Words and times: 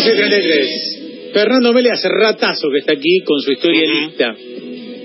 11.33. 0.00 1.32
Fernando 1.32 1.72
Mele 1.72 1.90
hace 1.90 2.08
ratazo 2.08 2.68
que 2.70 2.78
está 2.78 2.92
aquí 2.92 3.20
con 3.24 3.40
su 3.40 3.52
historia 3.52 3.82
lista. 3.86 4.34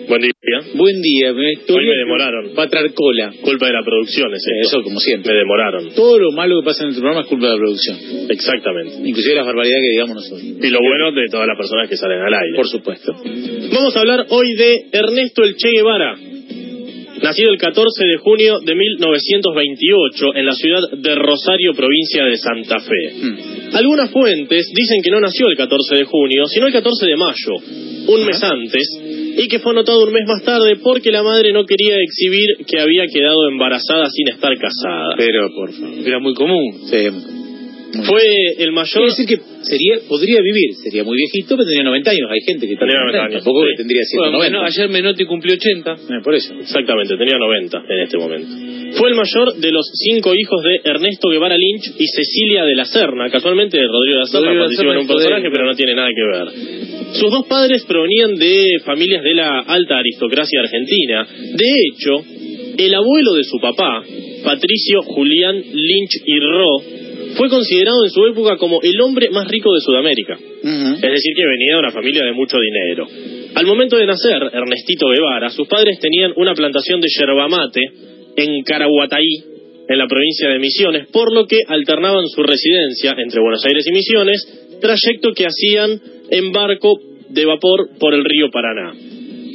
Buen 0.07 0.21
día. 0.21 0.33
Buen 0.75 1.01
día. 1.01 1.31
Hoy 1.31 1.85
me 1.85 1.97
demoraron. 1.97 2.53
Va 2.57 2.63
a 2.63 2.67
traer 2.69 2.93
cola. 2.93 3.33
Culpa 3.41 3.67
de 3.67 3.73
la 3.73 3.83
producción 3.83 4.33
es 4.33 4.43
esto. 4.61 4.77
Eso 4.77 4.83
como 4.83 4.99
siempre. 4.99 5.33
Me 5.33 5.39
demoraron. 5.39 5.89
Todo 5.95 6.19
lo 6.19 6.31
malo 6.31 6.61
que 6.61 6.65
pasa 6.65 6.83
en 6.83 6.89
este 6.89 7.01
programa 7.01 7.23
es 7.23 7.27
culpa 7.27 7.47
de 7.47 7.51
la 7.53 7.57
producción. 7.57 7.97
Exactamente. 8.29 8.95
Inclusive 9.03 9.35
las 9.35 9.45
barbaridades 9.45 9.81
que 9.81 9.89
digamos 9.89 10.15
nosotros. 10.15 10.43
Y 10.43 10.69
lo 10.69 10.79
bueno 10.79 11.11
de 11.11 11.27
todas 11.29 11.47
las 11.47 11.57
personas 11.57 11.89
que 11.89 11.97
salen 11.97 12.21
al 12.21 12.33
aire. 12.33 12.55
Por 12.55 12.67
supuesto. 12.67 13.13
Vamos 13.73 13.95
a 13.95 13.99
hablar 13.99 14.25
hoy 14.29 14.53
de 14.55 14.85
Ernesto 14.91 15.43
El 15.43 15.55
Che 15.55 15.71
Guevara. 15.71 16.34
Nacido 17.21 17.51
el 17.51 17.57
14 17.57 18.05
de 18.05 18.17
junio 18.17 18.59
de 18.59 18.75
1928 18.75 20.35
en 20.35 20.45
la 20.45 20.53
ciudad 20.53 20.81
de 20.97 21.15
Rosario, 21.15 21.73
provincia 21.73 22.25
de 22.25 22.37
Santa 22.37 22.79
Fe. 22.79 23.13
Mm. 23.15 23.75
Algunas 23.75 24.11
fuentes 24.11 24.71
dicen 24.75 25.01
que 25.01 25.11
no 25.11 25.19
nació 25.19 25.47
el 25.47 25.57
14 25.57 25.95
de 25.95 26.03
junio, 26.03 26.45
sino 26.47 26.67
el 26.67 26.73
14 26.73 27.05
de 27.05 27.15
mayo, 27.15 27.53
un 28.07 28.25
mes 28.25 28.43
antes, 28.43 28.87
y 29.37 29.47
que 29.47 29.59
fue 29.59 29.71
anotado 29.71 30.03
un 30.03 30.13
mes 30.13 30.23
más 30.27 30.43
tarde 30.43 30.77
porque 30.81 31.11
la 31.11 31.23
madre 31.23 31.51
no 31.51 31.65
quería 31.65 31.95
exhibir 31.97 32.65
que 32.67 32.79
había 32.79 33.05
quedado 33.07 33.49
embarazada 33.49 34.09
sin 34.09 34.29
estar 34.29 34.53
casada. 34.57 35.15
Pero, 35.17 35.49
por 35.53 35.71
favor. 35.73 36.07
Era 36.07 36.19
muy 36.19 36.33
común. 36.33 36.87
Sí, 36.89 37.07
Fue 38.03 38.23
el 38.59 38.71
mayor... 38.71 39.07
Quiere 39.07 39.13
decir 39.15 39.27
que 39.27 39.37
sería, 39.63 39.95
podría 40.07 40.41
vivir, 40.41 40.75
sería 40.83 41.03
muy 41.03 41.15
viejito, 41.17 41.55
pero 41.55 41.63
tendría 41.65 41.83
90 41.83 42.11
años. 42.11 42.27
Hay 42.29 42.41
gente 42.45 42.67
que 42.67 42.75
Tendría 42.75 42.99
90 42.99 43.23
años, 43.23 43.43
Tampoco 43.43 43.65
sí. 43.65 43.75
tendría 43.77 44.01
Bueno, 44.03 44.37
190. 44.37 44.37
bueno, 44.37 44.57
ayer 44.67 44.89
Menotti 44.89 45.25
cumplió 45.25 45.53
80. 45.55 45.91
Eh, 45.91 46.21
por 46.23 46.35
eso. 46.35 46.53
Exactamente, 46.59 47.15
tenía 47.17 47.37
90 47.37 47.83
en 47.87 47.99
este 48.01 48.17
momento. 48.17 48.47
Fue 48.99 49.09
el 49.09 49.15
mayor 49.15 49.55
de 49.55 49.71
los 49.71 49.85
cinco 49.93 50.33
hijos 50.35 50.61
de 50.63 50.89
Ernesto 50.89 51.29
Guevara 51.29 51.57
Lynch 51.57 51.93
y 51.99 52.05
Cecilia 52.07 52.63
de 52.63 52.75
la 52.75 52.85
Serna. 52.85 53.29
Casualmente 53.29 53.77
Rodrigo 53.79 54.17
de 54.17 54.23
la 54.23 54.25
Serna 54.27 54.59
participa 54.59 54.91
en 54.93 54.97
un 54.99 55.07
personaje, 55.07 55.47
pero 55.51 55.65
no 55.65 55.75
tiene 55.75 55.95
nada 55.95 56.09
que 56.15 56.23
ver. 56.23 56.47
Sus 57.15 57.31
dos 57.31 57.45
padres 57.47 57.85
provenían 57.85 58.35
de 58.35 58.79
familias 58.85 59.23
de 59.23 59.33
la 59.35 59.59
alta 59.59 59.97
aristocracia 59.97 60.59
argentina. 60.61 61.27
De 61.55 61.71
hecho, 61.89 62.23
el 62.77 62.93
abuelo 62.93 63.33
de 63.35 63.43
su 63.43 63.57
papá, 63.59 64.03
Patricio 64.43 65.01
Julián 65.01 65.55
Lynch 65.57 66.21
y 66.25 66.39
Ro, 66.39 66.77
fue 67.35 67.49
considerado 67.49 68.03
en 68.03 68.09
su 68.09 68.25
época 68.25 68.57
como 68.57 68.79
el 68.81 68.99
hombre 69.01 69.29
más 69.29 69.47
rico 69.47 69.73
de 69.73 69.81
Sudamérica. 69.81 70.33
Es 70.33 71.01
decir, 71.01 71.33
que 71.35 71.45
venía 71.45 71.73
de 71.73 71.79
una 71.79 71.91
familia 71.91 72.23
de 72.25 72.33
mucho 72.33 72.57
dinero. 72.57 73.07
Al 73.55 73.65
momento 73.65 73.97
de 73.97 74.05
nacer, 74.05 74.41
Ernestito 74.53 75.07
Guevara, 75.07 75.49
sus 75.49 75.67
padres 75.67 75.99
tenían 75.99 76.33
una 76.35 76.53
plantación 76.53 76.99
de 77.01 77.07
yerba 77.07 77.47
mate 77.47 77.81
en 78.35 78.63
Caraguataí, 78.63 79.55
en 79.87 79.97
la 79.97 80.07
provincia 80.07 80.49
de 80.49 80.59
Misiones, 80.59 81.07
por 81.11 81.33
lo 81.33 81.45
que 81.45 81.59
alternaban 81.67 82.27
su 82.27 82.41
residencia 82.41 83.13
entre 83.17 83.41
Buenos 83.41 83.63
Aires 83.65 83.85
y 83.87 83.91
Misiones, 83.91 84.79
trayecto 84.81 85.31
que 85.33 85.45
hacían 85.45 86.01
en 86.31 86.51
barco 86.51 86.99
de 87.29 87.45
vapor 87.45 87.89
por 87.99 88.13
el 88.13 88.23
río 88.23 88.49
Paraná. 88.51 88.93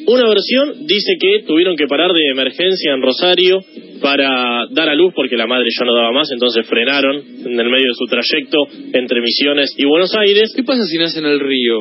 Una 0.07 0.29
versión 0.29 0.87
dice 0.87 1.15
que 1.21 1.45
tuvieron 1.47 1.77
que 1.77 1.87
parar 1.87 2.13
de 2.13 2.27
emergencia 2.31 2.95
en 2.95 3.03
Rosario 3.03 3.61
para 4.01 4.67
dar 4.71 4.89
a 4.89 4.95
luz 4.95 5.13
porque 5.15 5.37
la 5.37 5.47
madre 5.47 5.69
ya 5.79 5.85
no 5.85 5.95
daba 5.95 6.13
más, 6.13 6.29
entonces 6.33 6.67
frenaron 6.67 7.17
en 7.17 7.59
el 7.61 7.67
medio 7.71 7.87
de 7.89 7.99
su 7.99 8.07
trayecto 8.07 8.59
entre 8.93 9.21
Misiones 9.21 9.75
y 9.77 9.85
Buenos 9.85 10.15
Aires 10.17 10.53
¿Qué 10.57 10.63
pasa 10.65 10.83
si 10.85 10.97
nace 10.99 11.19
en 11.19 11.27
el 11.27 11.41
río? 11.41 11.81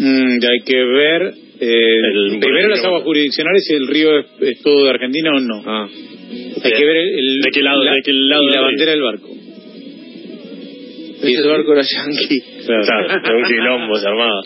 Mm, 0.00 0.38
hay 0.44 0.60
que 0.64 0.76
ver. 0.84 1.22
eh, 1.60 1.98
El- 2.14 2.38
primero 2.38 2.68
las 2.68 2.84
aguas 2.84 3.02
jurisdiccionales 3.02 3.64
si 3.66 3.74
el 3.74 3.86
río 3.88 4.18
es, 4.18 4.26
es 4.40 4.62
todo 4.62 4.84
de 4.84 4.90
Argentina 4.90 5.30
o 5.36 5.40
no. 5.40 5.62
Ah. 5.66 5.88
Hay 6.62 6.72
que 6.72 6.84
ver 6.84 6.96
el, 6.96 7.40
¿De 7.40 7.50
qué 7.52 7.62
lado- 7.62 7.82
la, 7.82 7.92
de 7.92 8.00
qué 8.04 8.12
lado 8.12 8.42
y 8.44 8.50
la 8.52 8.60
bandera 8.60 8.90
del 8.92 9.02
barco. 9.02 9.28
Y 11.20 11.34
ese 11.34 11.48
barco 11.48 11.72
era 11.72 11.82
yankee. 11.82 12.40
Claro, 12.64 13.08
de 13.08 13.34
un 13.42 13.48
quilombo 13.48 13.94
se 13.98 14.06
armaba. 14.08 14.40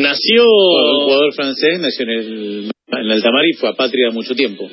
Nació. 0.00 0.42
Un 0.44 1.04
jugador 1.04 1.32
francés 1.34 1.78
nació 1.80 2.04
en 2.04 2.10
el, 2.10 2.70
en 2.92 2.98
el 2.98 3.10
Altamar 3.12 3.46
y 3.46 3.52
fue 3.54 3.70
a 3.70 3.72
patria 3.72 4.10
mucho 4.10 4.34
tiempo. 4.34 4.68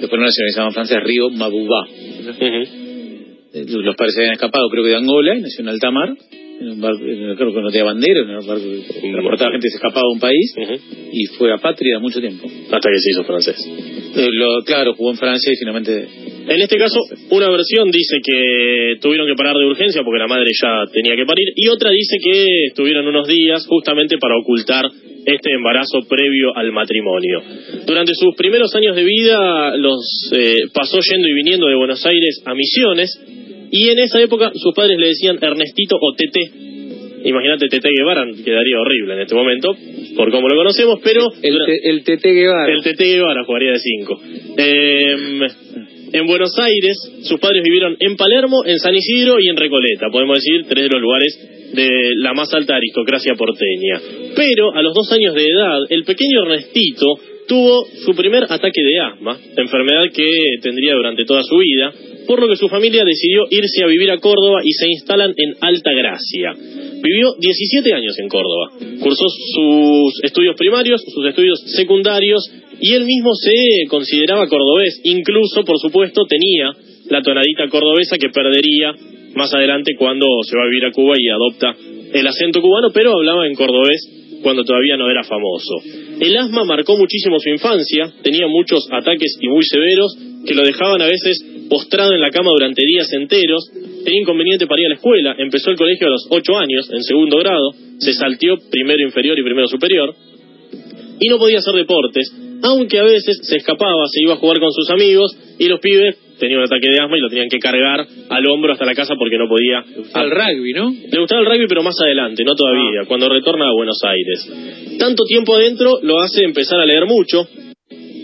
Después 0.00 0.18
lo 0.18 0.26
nacionalizaban 0.26 0.72
francés 0.72 0.98
Río 1.04 1.30
Mabubá. 1.30 1.86
Ujú. 1.88 2.88
Eh, 3.54 3.64
Los 3.66 3.96
padres 3.96 4.14
se 4.14 4.20
habían 4.20 4.34
escapado, 4.34 4.68
creo 4.68 4.84
que 4.84 4.90
de 4.90 4.96
Angola, 4.96 5.36
y 5.36 5.40
nació 5.40 5.62
en 5.62 5.68
Altamar. 5.68 6.14
En 6.60 6.70
un 6.70 6.80
barco, 6.80 6.98
creo 6.98 7.54
que 7.54 7.62
no 7.62 7.70
tenía 7.70 7.84
bandera, 7.84 8.20
en 8.20 8.30
un 8.30 8.46
barco 8.46 8.64
que 8.64 9.10
transportaba 9.12 9.52
gente 9.52 9.66
que 9.66 9.70
se 9.70 9.76
escapaba 9.76 10.02
de 10.08 10.14
un 10.14 10.18
país 10.18 10.52
y 11.12 11.26
fue 11.38 11.52
a 11.52 11.58
patria 11.58 12.00
mucho 12.00 12.18
tiempo. 12.18 12.48
Hasta 12.48 12.90
que 12.90 12.98
se 12.98 13.10
hizo 13.12 13.22
francés. 13.22 13.56
Eh, 14.16 14.28
lo, 14.32 14.64
claro, 14.64 14.92
jugó 14.94 15.12
en 15.12 15.18
Francia 15.18 15.52
y 15.52 15.56
finalmente. 15.56 16.08
En 16.48 16.60
este 16.60 16.76
caso, 16.76 16.98
una 17.30 17.48
versión 17.48 17.92
dice 17.92 18.16
que 18.24 18.96
tuvieron 19.00 19.28
que 19.28 19.36
parar 19.36 19.54
de 19.54 19.66
urgencia 19.66 20.02
porque 20.02 20.18
la 20.18 20.26
madre 20.26 20.50
ya 20.60 20.82
tenía 20.92 21.14
que 21.14 21.26
parir, 21.26 21.46
y 21.54 21.68
otra 21.68 21.90
dice 21.92 22.16
que 22.20 22.46
estuvieron 22.70 23.06
unos 23.06 23.28
días 23.28 23.64
justamente 23.68 24.16
para 24.18 24.34
ocultar 24.42 24.84
este 25.34 25.52
embarazo 25.52 26.00
previo 26.08 26.56
al 26.56 26.72
matrimonio. 26.72 27.42
Durante 27.86 28.12
sus 28.14 28.34
primeros 28.36 28.74
años 28.74 28.96
de 28.96 29.04
vida 29.04 29.76
los 29.76 30.00
eh, 30.36 30.56
pasó 30.72 30.98
yendo 31.00 31.28
y 31.28 31.32
viniendo 31.34 31.66
de 31.68 31.74
Buenos 31.76 32.04
Aires 32.06 32.42
a 32.44 32.54
Misiones, 32.54 33.10
y 33.70 33.88
en 33.90 33.98
esa 33.98 34.20
época 34.22 34.50
sus 34.54 34.74
padres 34.74 34.96
le 34.98 35.08
decían 35.08 35.38
Ernestito 35.40 35.96
o 36.00 36.14
Tete. 36.16 36.40
Imagínate 37.24 37.66
Tete 37.68 37.88
Guevara, 37.96 38.24
quedaría 38.44 38.78
horrible 38.78 39.14
en 39.14 39.20
este 39.20 39.34
momento, 39.34 39.74
por 40.16 40.30
cómo 40.30 40.48
lo 40.48 40.56
conocemos, 40.56 41.00
pero... 41.02 41.26
El, 41.42 41.52
dura- 41.52 41.66
te- 41.66 41.90
el 41.90 42.04
Tete 42.04 42.32
Guevara. 42.32 42.72
el 42.72 42.80
TT 42.82 43.00
Guevara 43.00 43.44
jugaría 43.44 43.72
de 43.72 43.78
5. 43.80 44.20
en 46.12 46.26
Buenos 46.26 46.56
Aires, 46.58 46.96
sus 47.22 47.38
padres 47.40 47.62
vivieron 47.64 47.96
en 48.00 48.16
Palermo, 48.16 48.62
en 48.64 48.78
San 48.78 48.94
Isidro 48.94 49.36
y 49.40 49.48
en 49.48 49.56
Recoleta. 49.56 50.06
Podemos 50.10 50.38
decir 50.38 50.64
tres 50.68 50.84
de 50.84 50.90
los 50.90 51.02
lugares 51.02 51.57
de 51.78 52.10
la 52.16 52.34
más 52.34 52.52
alta 52.52 52.74
aristocracia 52.74 53.34
porteña. 53.36 54.00
Pero 54.34 54.74
a 54.74 54.82
los 54.82 54.94
dos 54.94 55.12
años 55.12 55.34
de 55.34 55.46
edad, 55.46 55.80
el 55.88 56.02
pequeño 56.04 56.42
Ernestito 56.42 57.06
tuvo 57.46 57.86
su 58.04 58.14
primer 58.14 58.44
ataque 58.44 58.82
de 58.82 58.98
asma, 59.00 59.38
enfermedad 59.56 60.10
que 60.12 60.26
tendría 60.60 60.94
durante 60.94 61.24
toda 61.24 61.42
su 61.44 61.56
vida, 61.56 61.92
por 62.26 62.40
lo 62.40 62.48
que 62.48 62.56
su 62.56 62.68
familia 62.68 63.04
decidió 63.06 63.46
irse 63.50 63.82
a 63.82 63.86
vivir 63.86 64.10
a 64.10 64.18
Córdoba 64.18 64.60
y 64.62 64.72
se 64.72 64.88
instalan 64.88 65.32
en 65.36 65.54
Alta 65.60 65.92
Gracia. 65.92 66.52
Vivió 67.00 67.34
17 67.38 67.94
años 67.94 68.18
en 68.18 68.28
Córdoba. 68.28 68.72
Cursó 69.00 69.24
sus 69.54 70.20
estudios 70.24 70.56
primarios, 70.56 71.00
sus 71.06 71.26
estudios 71.26 71.62
secundarios 71.76 72.42
y 72.80 72.92
él 72.92 73.04
mismo 73.04 73.34
se 73.34 73.88
consideraba 73.88 74.48
cordobés. 74.48 75.00
Incluso, 75.04 75.64
por 75.64 75.78
supuesto, 75.78 76.26
tenía 76.26 76.72
la 77.08 77.22
tonadita 77.22 77.68
cordobesa 77.68 78.18
que 78.18 78.28
perdería 78.28 78.92
más 79.34 79.52
adelante 79.54 79.92
cuando 79.98 80.26
se 80.42 80.56
va 80.56 80.64
a 80.64 80.68
vivir 80.68 80.86
a 80.86 80.92
Cuba 80.92 81.14
y 81.18 81.28
adopta 81.28 81.76
el 82.12 82.26
acento 82.26 82.60
cubano, 82.60 82.88
pero 82.92 83.12
hablaba 83.12 83.46
en 83.46 83.54
cordobés 83.54 84.00
cuando 84.42 84.64
todavía 84.64 84.96
no 84.96 85.10
era 85.10 85.24
famoso. 85.24 85.74
El 86.20 86.36
asma 86.36 86.64
marcó 86.64 86.96
muchísimo 86.96 87.38
su 87.38 87.50
infancia, 87.50 88.12
tenía 88.22 88.46
muchos 88.46 88.86
ataques 88.90 89.36
y 89.40 89.48
muy 89.48 89.64
severos 89.64 90.16
que 90.46 90.54
lo 90.54 90.64
dejaban 90.64 91.02
a 91.02 91.06
veces 91.06 91.44
postrado 91.68 92.14
en 92.14 92.20
la 92.20 92.30
cama 92.30 92.50
durante 92.50 92.82
días 92.86 93.12
enteros, 93.12 93.70
tenía 94.04 94.20
inconveniente 94.20 94.66
para 94.66 94.80
ir 94.80 94.86
a 94.86 94.90
la 94.90 94.94
escuela, 94.94 95.36
empezó 95.38 95.70
el 95.70 95.76
colegio 95.76 96.06
a 96.06 96.10
los 96.10 96.26
8 96.30 96.56
años, 96.56 96.90
en 96.90 97.02
segundo 97.02 97.38
grado, 97.38 97.72
se 97.98 98.14
salteó 98.14 98.56
primero 98.70 99.02
inferior 99.02 99.38
y 99.38 99.42
primero 99.42 99.66
superior, 99.66 100.14
y 101.20 101.28
no 101.28 101.38
podía 101.38 101.58
hacer 101.58 101.74
deportes, 101.74 102.32
aunque 102.62 102.98
a 102.98 103.04
veces 103.04 103.38
se 103.42 103.56
escapaba, 103.56 104.06
se 104.08 104.22
iba 104.22 104.34
a 104.34 104.36
jugar 104.36 104.60
con 104.60 104.72
sus 104.72 104.88
amigos, 104.90 105.36
y 105.58 105.66
los 105.66 105.80
pibes 105.80 106.16
tenían 106.38 106.60
un 106.60 106.64
ataque 106.66 106.90
de 106.90 106.98
asma 107.00 107.16
y 107.16 107.20
lo 107.20 107.28
tenían 107.28 107.48
que 107.48 107.58
cargar 107.58 108.06
al 108.28 108.46
hombro 108.50 108.72
hasta 108.72 108.84
la 108.84 108.94
casa 108.94 109.14
porque 109.18 109.36
no 109.38 109.48
podía 109.48 109.84
Al 110.14 110.30
rugby, 110.30 110.72
¿no? 110.72 110.90
le 110.90 111.18
gustaba 111.20 111.40
el 111.42 111.46
rugby, 111.46 111.66
pero 111.68 111.82
más 111.82 112.00
adelante, 112.00 112.44
no 112.44 112.54
todavía, 112.54 113.02
cuando 113.06 113.28
retorna 113.28 113.68
a 113.68 113.72
Buenos 113.72 113.98
Aires. 114.04 114.96
Tanto 114.98 115.24
tiempo 115.24 115.54
adentro 115.56 115.98
lo 116.02 116.20
hace 116.20 116.44
empezar 116.44 116.80
a 116.80 116.86
leer 116.86 117.06
mucho. 117.06 117.46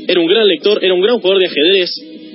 Era 0.07 0.21
un 0.21 0.27
gran 0.27 0.47
lector, 0.47 0.85
era 0.85 0.93
un 0.95 1.01
gran 1.01 1.19
jugador 1.19 1.41
de 1.41 1.47
ajedrez. 1.47 1.91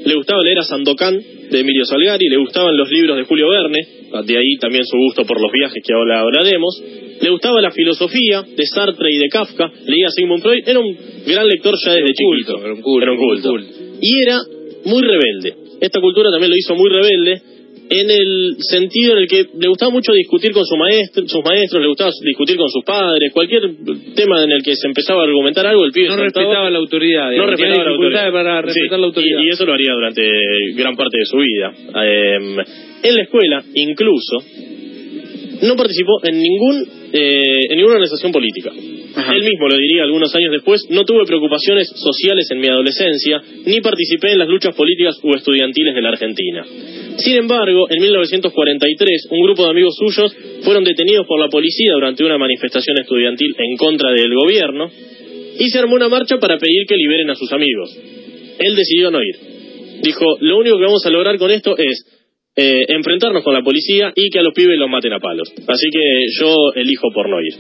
Le 0.05 0.15
gustaba 0.15 0.41
leer 0.43 0.59
a 0.59 0.63
Sandokan 0.63 1.19
de 1.51 1.59
Emilio 1.59 1.83
Salgari, 1.85 2.27
le 2.29 2.37
gustaban 2.37 2.75
los 2.75 2.89
libros 2.89 3.17
de 3.17 3.23
Julio 3.23 3.49
Verne, 3.49 3.79
de 4.25 4.37
ahí 4.37 4.55
también 4.59 4.83
su 4.85 4.97
gusto 4.97 5.23
por 5.25 5.39
los 5.41 5.51
viajes 5.51 5.83
que 5.85 5.93
ahora 5.93 6.21
hablaremos. 6.21 6.81
Le 7.21 7.29
gustaba 7.29 7.59
la 7.61 7.71
filosofía 7.71 8.43
de 8.43 8.65
Sartre 8.65 9.11
y 9.11 9.17
de 9.17 9.27
Kafka, 9.27 9.69
leía 9.85 10.07
a 10.07 10.11
Sigmund 10.11 10.41
Freud, 10.41 10.63
era 10.65 10.79
un 10.79 10.95
gran 11.27 11.45
lector 11.47 11.75
ya 11.83 11.91
desde 11.91 12.05
un 12.05 12.13
culto, 12.15 12.53
chiquito. 12.53 12.65
era 12.65 12.73
un 12.73 12.81
culto, 12.81 13.03
Era 13.03 13.11
un 13.11 13.17
culto. 13.17 13.49
un 13.51 13.57
culto. 13.57 13.97
Y 14.01 14.21
era 14.21 14.39
muy 14.85 15.01
rebelde. 15.03 15.53
Esta 15.81 15.99
cultura 16.01 16.29
también 16.31 16.49
lo 16.51 16.57
hizo 16.57 16.75
muy 16.75 16.89
rebelde 16.89 17.41
en 17.91 18.11
el 18.11 18.55
sentido 18.59 19.13
en 19.13 19.19
el 19.23 19.27
que 19.27 19.45
le 19.57 19.67
gustaba 19.67 19.91
mucho 19.91 20.13
discutir 20.13 20.51
con 20.51 20.63
su 20.63 20.75
maestro, 20.77 21.23
sus 21.27 21.43
maestros, 21.43 21.81
le 21.81 21.87
gustaba 21.87 22.11
discutir 22.23 22.55
con 22.57 22.69
sus 22.69 22.83
padres, 22.85 23.31
cualquier 23.33 23.63
tema 24.15 24.43
en 24.43 24.51
el 24.51 24.61
que 24.61 24.75
se 24.75 24.87
empezaba 24.87 25.21
a 25.21 25.25
argumentar 25.25 25.65
algo, 25.65 25.85
el 25.85 25.91
pibe 25.91 26.07
No 26.09 26.15
saltaba- 26.17 26.25
respetaba 26.45 26.69
la 26.69 26.77
autoridad. 26.77 27.31
no 27.31 27.45
respetaba 27.47 27.83
la 27.83 27.89
autoridad. 27.89 28.31
para 28.31 28.61
Sí, 28.61 28.67
respetar 28.67 28.99
la 28.99 29.05
autoridad. 29.07 29.39
Y, 29.41 29.47
y 29.47 29.49
eso 29.49 29.65
lo 29.65 29.73
haría 29.73 29.91
durante 29.93 30.21
gran 30.75 30.95
parte 30.95 31.17
de 31.17 31.25
su 31.25 31.37
vida. 31.37 31.73
Eh, 32.03 32.37
en 33.03 33.15
la 33.15 33.21
escuela, 33.23 33.63
incluso, 33.73 34.37
no 35.61 35.75
participó 35.75 36.19
en 36.23 36.39
ningún 36.39 36.99
eh, 37.11 37.71
en 37.71 37.77
ninguna 37.77 37.95
organización 37.95 38.31
política. 38.31 38.71
Él 38.71 39.43
mismo 39.43 39.67
lo 39.67 39.75
diría 39.75 40.03
algunos 40.03 40.33
años 40.35 40.51
después, 40.51 40.85
no 40.89 41.03
tuve 41.03 41.25
preocupaciones 41.25 41.89
sociales 41.95 42.47
en 42.51 42.59
mi 42.59 42.67
adolescencia, 42.67 43.41
ni 43.65 43.81
participé 43.81 44.31
en 44.31 44.39
las 44.39 44.47
luchas 44.47 44.75
políticas 44.75 45.15
o 45.23 45.35
estudiantiles 45.35 45.95
de 45.95 46.01
la 46.01 46.09
Argentina. 46.09 46.65
Sin 47.17 47.37
embargo, 47.37 47.87
en 47.89 48.01
1943, 48.01 49.27
un 49.31 49.43
grupo 49.43 49.63
de 49.63 49.71
amigos 49.71 49.95
suyos 49.97 50.35
fueron 50.63 50.83
detenidos 50.83 51.25
por 51.25 51.39
la 51.39 51.49
policía 51.49 51.93
durante 51.93 52.23
una 52.23 52.37
manifestación 52.37 52.97
estudiantil 52.99 53.55
en 53.57 53.77
contra 53.77 54.11
del 54.11 54.33
gobierno 54.33 54.89
y 55.59 55.69
se 55.69 55.79
armó 55.79 55.95
una 55.95 56.07
marcha 56.07 56.37
para 56.37 56.57
pedir 56.57 56.85
que 56.87 56.95
liberen 56.95 57.29
a 57.29 57.35
sus 57.35 57.51
amigos. 57.51 57.97
Él 58.59 58.75
decidió 58.75 59.11
no 59.11 59.19
ir. 59.21 59.35
Dijo, 60.01 60.37
lo 60.39 60.59
único 60.59 60.77
que 60.77 60.85
vamos 60.85 61.05
a 61.05 61.09
lograr 61.09 61.37
con 61.37 61.51
esto 61.51 61.77
es 61.77 62.18
eh, 62.55 62.85
enfrentarnos 62.89 63.43
con 63.43 63.53
la 63.53 63.63
policía 63.63 64.11
y 64.15 64.29
que 64.29 64.39
a 64.39 64.43
los 64.43 64.53
pibes 64.53 64.77
los 64.77 64.89
maten 64.89 65.13
a 65.13 65.19
palos. 65.19 65.51
Así 65.67 65.87
que 65.91 66.25
yo 66.39 66.53
elijo 66.75 67.07
por 67.13 67.29
no 67.29 67.39
ir. 67.39 67.53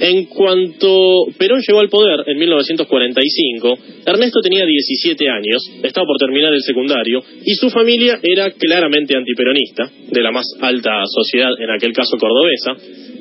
En 0.00 0.24
cuanto 0.26 1.26
Perón 1.38 1.60
llegó 1.60 1.80
al 1.80 1.90
poder 1.90 2.20
en 2.26 2.38
1945, 2.38 3.78
Ernesto 4.06 4.40
tenía 4.40 4.64
17 4.64 5.28
años, 5.28 5.60
estaba 5.82 6.06
por 6.06 6.16
terminar 6.16 6.54
el 6.54 6.62
secundario, 6.62 7.22
y 7.44 7.54
su 7.54 7.68
familia 7.68 8.18
era 8.22 8.50
claramente 8.52 9.14
antiperonista, 9.14 9.90
de 10.10 10.22
la 10.22 10.32
más 10.32 10.46
alta 10.62 11.02
sociedad, 11.04 11.50
en 11.58 11.70
aquel 11.70 11.92
caso 11.92 12.16
cordobesa, 12.16 12.76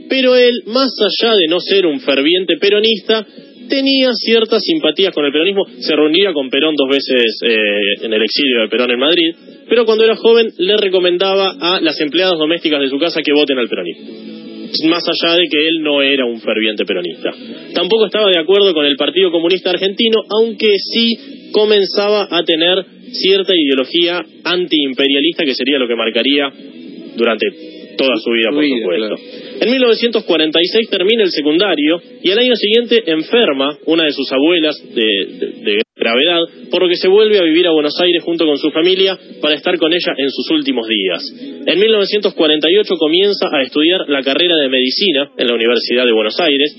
pero 0.09 0.37
él, 0.37 0.53
más 0.67 0.89
allá 1.01 1.35
de 1.35 1.47
no 1.49 1.59
ser 1.59 1.85
un 1.85 1.99
ferviente 1.99 2.55
peronista, 2.61 3.27
tenía 3.67 4.11
ciertas 4.13 4.61
simpatías 4.63 5.13
con 5.13 5.25
el 5.25 5.33
peronismo, 5.33 5.65
se 5.79 5.95
reunía 5.95 6.31
con 6.31 6.49
Perón 6.49 6.75
dos 6.75 6.89
veces 6.89 7.39
eh, 7.45 8.05
en 8.05 8.13
el 8.13 8.21
exilio 8.21 8.61
de 8.61 8.69
Perón 8.69 8.91
en 8.91 8.99
Madrid, 8.99 9.35
pero 9.69 9.85
cuando 9.85 10.03
era 10.03 10.15
joven 10.15 10.51
le 10.57 10.75
recomendaba 10.77 11.55
a 11.59 11.79
las 11.79 11.99
empleadas 12.01 12.37
domésticas 12.37 12.81
de 12.81 12.89
su 12.89 12.97
casa 12.97 13.21
que 13.21 13.31
voten 13.33 13.59
al 13.59 13.69
peronismo. 13.69 14.07
Más 14.87 15.03
allá 15.07 15.35
de 15.35 15.47
que 15.49 15.67
él 15.67 15.81
no 15.81 16.01
era 16.01 16.25
un 16.25 16.39
ferviente 16.41 16.85
peronista. 16.85 17.31
Tampoco 17.73 18.05
estaba 18.05 18.29
de 18.29 18.39
acuerdo 18.39 18.73
con 18.73 18.85
el 18.85 18.97
Partido 18.97 19.31
Comunista 19.31 19.71
Argentino, 19.71 20.21
aunque 20.29 20.75
sí 20.77 21.49
comenzaba 21.51 22.27
a 22.29 22.43
tener 22.43 22.85
cierta 23.11 23.53
ideología 23.55 24.23
antiimperialista 24.43 25.43
que 25.43 25.55
sería 25.55 25.79
lo 25.79 25.87
que 25.87 25.95
marcaría 25.95 26.51
durante 27.15 27.47
toda 27.99 28.15
su 28.15 28.31
vida, 28.31 28.55
por 28.55 28.63
supuesto. 28.63 29.15
En 29.59 29.71
1946 29.71 30.89
termina 30.89 31.23
el 31.23 31.31
secundario 31.31 31.99
y 32.23 32.31
al 32.31 32.39
año 32.39 32.55
siguiente 32.55 33.03
enferma 33.11 33.77
una 33.85 34.05
de 34.05 34.11
sus 34.11 34.31
abuelas 34.31 34.79
de, 34.95 35.83
gravedad, 35.99 36.39
por 36.71 36.81
lo 36.81 36.87
que 36.87 36.95
se 36.95 37.09
vuelve 37.09 37.37
a 37.39 37.43
vivir 37.43 37.67
a 37.67 37.71
Buenos 37.71 37.99
Aires 37.99 38.23
junto 38.23 38.45
con 38.45 38.57
su 38.57 38.71
familia 38.71 39.19
para 39.41 39.55
estar 39.55 39.77
con 39.77 39.91
ella 39.91 40.15
en 40.15 40.31
sus 40.31 40.49
últimos 40.51 40.87
días. 40.87 41.21
En 41.67 41.77
1948 41.77 42.95
comienza 42.95 43.47
a 43.51 43.61
estudiar 43.63 44.07
la 44.07 44.23
carrera 44.23 44.55
de 44.55 44.69
medicina 44.69 45.31
en 45.37 45.47
la 45.47 45.55
Universidad 45.55 46.05
de 46.05 46.13
Buenos 46.13 46.39
Aires 46.39 46.73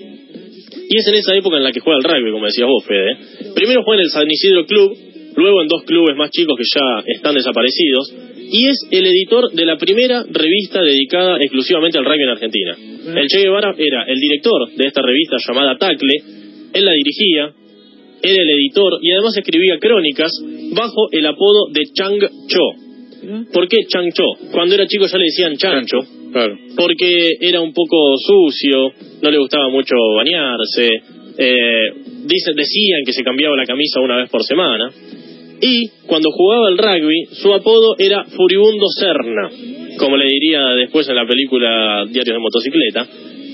y 0.88 0.96
es 0.96 1.06
en 1.06 1.14
esa 1.16 1.34
época 1.34 1.58
en 1.58 1.64
la 1.64 1.70
que 1.70 1.80
juega 1.80 1.98
el 1.98 2.04
rugby, 2.04 2.32
como 2.32 2.46
decías 2.46 2.66
vos, 2.66 2.84
Fede. 2.86 3.52
Primero 3.54 3.82
juega 3.84 4.00
en 4.00 4.06
el 4.06 4.10
San 4.10 4.26
Isidro 4.26 4.64
Club, 4.64 4.96
luego 5.36 5.60
en 5.60 5.68
dos 5.68 5.84
clubes 5.84 6.16
más 6.16 6.30
chicos 6.30 6.56
que 6.56 6.64
ya 6.64 7.04
están 7.14 7.34
desaparecidos, 7.34 8.10
y 8.50 8.66
es 8.66 8.78
el 8.90 9.06
editor 9.06 9.50
de 9.52 9.64
la 9.64 9.76
primera 9.76 10.24
revista 10.28 10.82
dedicada 10.82 11.36
exclusivamente 11.40 11.98
al 11.98 12.04
rugby 12.04 12.22
en 12.22 12.28
Argentina. 12.28 12.76
El 13.16 13.26
Che 13.28 13.40
Guevara 13.40 13.74
era 13.78 14.04
el 14.06 14.18
director 14.18 14.70
de 14.76 14.86
esta 14.86 15.02
revista 15.02 15.36
llamada 15.46 15.78
Tacle, 15.78 16.14
él 16.74 16.84
la 16.84 16.92
dirigía, 16.92 17.52
era 18.22 18.42
el 18.42 18.50
editor 18.50 18.98
y 19.02 19.12
además 19.12 19.36
escribía 19.36 19.78
crónicas 19.78 20.30
bajo 20.74 21.08
el 21.12 21.26
apodo 21.26 21.68
de 21.72 21.82
Chang 21.94 22.20
Cho. 22.48 23.50
¿Por 23.52 23.68
qué 23.68 23.78
Chang 23.88 24.10
Cho? 24.12 24.24
Cuando 24.52 24.74
era 24.74 24.86
chico 24.86 25.06
ya 25.06 25.18
le 25.18 25.24
decían 25.24 25.56
Chancho, 25.56 25.98
Claro. 26.32 26.56
porque 26.76 27.30
era 27.40 27.60
un 27.60 27.72
poco 27.72 28.16
sucio, 28.18 28.92
no 29.22 29.30
le 29.30 29.38
gustaba 29.38 29.68
mucho 29.68 29.94
bañarse, 30.16 30.88
eh, 31.38 31.82
decían 32.54 33.02
que 33.04 33.12
se 33.12 33.22
cambiaba 33.22 33.56
la 33.56 33.64
camisa 33.66 34.00
una 34.00 34.16
vez 34.16 34.30
por 34.30 34.42
semana. 34.44 34.90
Y 35.60 35.88
cuando 36.06 36.30
jugaba 36.30 36.68
al 36.68 36.78
rugby, 36.78 37.26
su 37.32 37.52
apodo 37.52 37.94
era 37.98 38.24
Furibundo 38.24 38.86
Serna, 38.98 39.50
como 39.98 40.16
le 40.16 40.26
diría 40.26 40.68
después 40.70 41.08
en 41.08 41.16
la 41.16 41.26
película 41.26 42.06
Diarios 42.06 42.34
de 42.34 42.40
Motocicleta. 42.40 43.06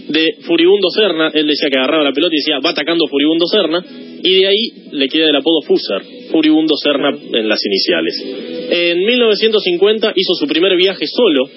De 0.08 0.37
Furibundo 0.43 0.88
Serna, 0.91 1.31
él 1.35 1.49
decía 1.49 1.69
que 1.69 1.79
agarraba 1.79 2.05
la 2.05 2.12
pelota 2.12 2.32
y 2.32 2.38
decía, 2.38 2.61
va 2.61 2.70
atacando 2.70 3.08
Furibundo 3.08 3.47
Serna, 3.47 3.85
y 4.23 4.41
de 4.41 4.47
ahí 4.47 4.69
le 4.93 5.08
queda 5.08 5.31
el 5.31 5.37
apodo 5.37 5.62
Fuser, 5.62 6.31
Furibundo 6.31 6.76
Serna 6.76 7.11
en 7.11 7.49
las 7.49 7.61
iniciales. 7.64 8.25
En 8.70 9.05
1950 9.05 10.12
hizo 10.14 10.35
su 10.35 10.47
primer 10.47 10.76
viaje 10.76 11.06
solo 11.09 11.49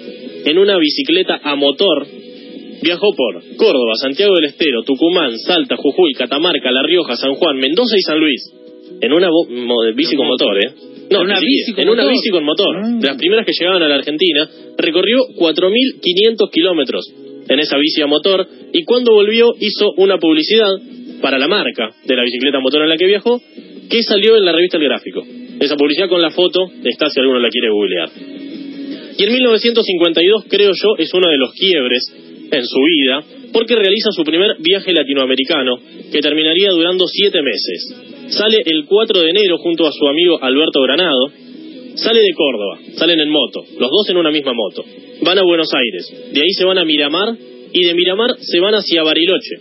en 0.45 0.57
una 0.57 0.78
bicicleta 0.80 1.40
a 1.44 1.56
motor. 1.56 2.07
Viajó 2.81 3.13
por 3.16 3.44
Córdoba, 3.57 3.94
Santiago 4.02 4.34
del 4.36 4.45
Estero, 4.45 4.84
Tucumán, 4.84 5.38
Salta, 5.38 5.75
Jujuy, 5.75 6.13
Catamarca, 6.13 6.72
La 6.72 6.81
Rioja, 6.81 7.16
San 7.18 7.36
Juan, 7.36 7.57
Mendoza 7.57 7.95
y 7.98 8.02
San 8.02 8.19
Luis. 8.19 8.59
En 9.02 9.14
una 9.14 9.30
bici 9.96 10.16
con 10.16 10.28
motor, 10.28 10.58
¿eh? 10.58 10.74
No, 11.10 11.22
¿En 11.22 11.26
una 11.26 11.40
bici 11.40 11.74
con 11.74 11.84
en 11.84 11.90
una 11.90 12.08
bici 12.08 12.30
con 12.30 12.44
motor. 12.44 12.76
Ah. 12.76 12.98
De 13.00 13.08
las 13.08 13.18
primeras 13.18 13.46
que 13.46 13.54
llegaban 13.58 13.82
a 13.82 13.88
la 13.88 13.96
Argentina, 13.96 14.48
recorrió 14.78 15.20
4.500 15.36 16.52
kilómetros 16.52 17.12
en 17.48 17.60
esa 17.60 17.78
bici 17.78 18.02
a 18.02 18.08
motor 18.08 18.48
y 18.74 18.84
cuando 18.84 19.14
volvió 19.14 19.48
hizo 19.60 19.92
una 19.98 20.18
publicidad 20.18 20.70
para 21.22 21.40
la 21.40 21.48
marca 21.48 21.90
de 22.06 22.16
la 22.16 22.24
bicicleta 22.24 22.60
motor 22.60 22.84
en 22.84 22.90
la 22.90 22.98
que 22.98 23.06
viajó 23.06 23.42
que 23.90 24.04
salió 24.04 24.38
en 24.38 24.46
la 24.46 24.52
revista 24.52 24.78
El 24.78 24.84
Gráfico. 24.84 25.24
Esa 25.60 25.76
publicidad 25.76 26.08
con 26.08 26.22
la 26.22 26.30
foto 26.30 26.68
está 26.84 27.10
si 27.10 27.20
alguno 27.20 27.40
la 27.40 27.50
quiere 27.50 27.70
googlear. 27.70 28.10
Y 29.18 29.24
en 29.24 29.34
1952, 29.34 30.46
creo 30.48 30.72
yo, 30.72 30.96
es 30.98 31.14
uno 31.14 31.28
de 31.28 31.38
los 31.38 31.52
quiebres 31.54 32.04
en 32.52 32.66
su 32.66 32.80
vida, 32.80 33.24
porque 33.52 33.76
realiza 33.76 34.12
su 34.12 34.24
primer 34.24 34.56
viaje 34.60 34.94
latinoamericano, 34.94 35.78
que 36.12 36.22
terminaría 36.22 36.70
durando 36.72 37.06
siete 37.08 37.42
meses. 37.42 38.19
Sale 38.30 38.58
el 38.66 38.86
4 38.86 39.22
de 39.22 39.30
enero 39.30 39.58
junto 39.58 39.88
a 39.88 39.92
su 39.92 40.08
amigo 40.08 40.38
Alberto 40.42 40.81
Granado, 40.81 41.31
sale 41.96 42.22
de 42.22 42.34
Córdoba, 42.34 42.80
salen 42.96 43.20
en 43.20 43.30
moto, 43.30 43.62
los 43.80 43.90
dos 43.90 44.10
en 44.10 44.18
una 44.18 44.31
misma 44.31 44.54
moto. 44.54 44.84
Van 45.22 45.38
a 45.40 45.44
Buenos 45.44 45.68
Aires, 45.74 46.31
de 46.34 46.42
ahí 46.42 46.52
se 46.52 46.64
van 46.64 46.78
a 46.78 46.86
Miramar 46.86 47.36
y 47.74 47.84
de 47.84 47.94
Miramar 47.94 48.36
se 48.40 48.60
van 48.60 48.76
hacia 48.76 49.04
Bariloche. 49.04 49.56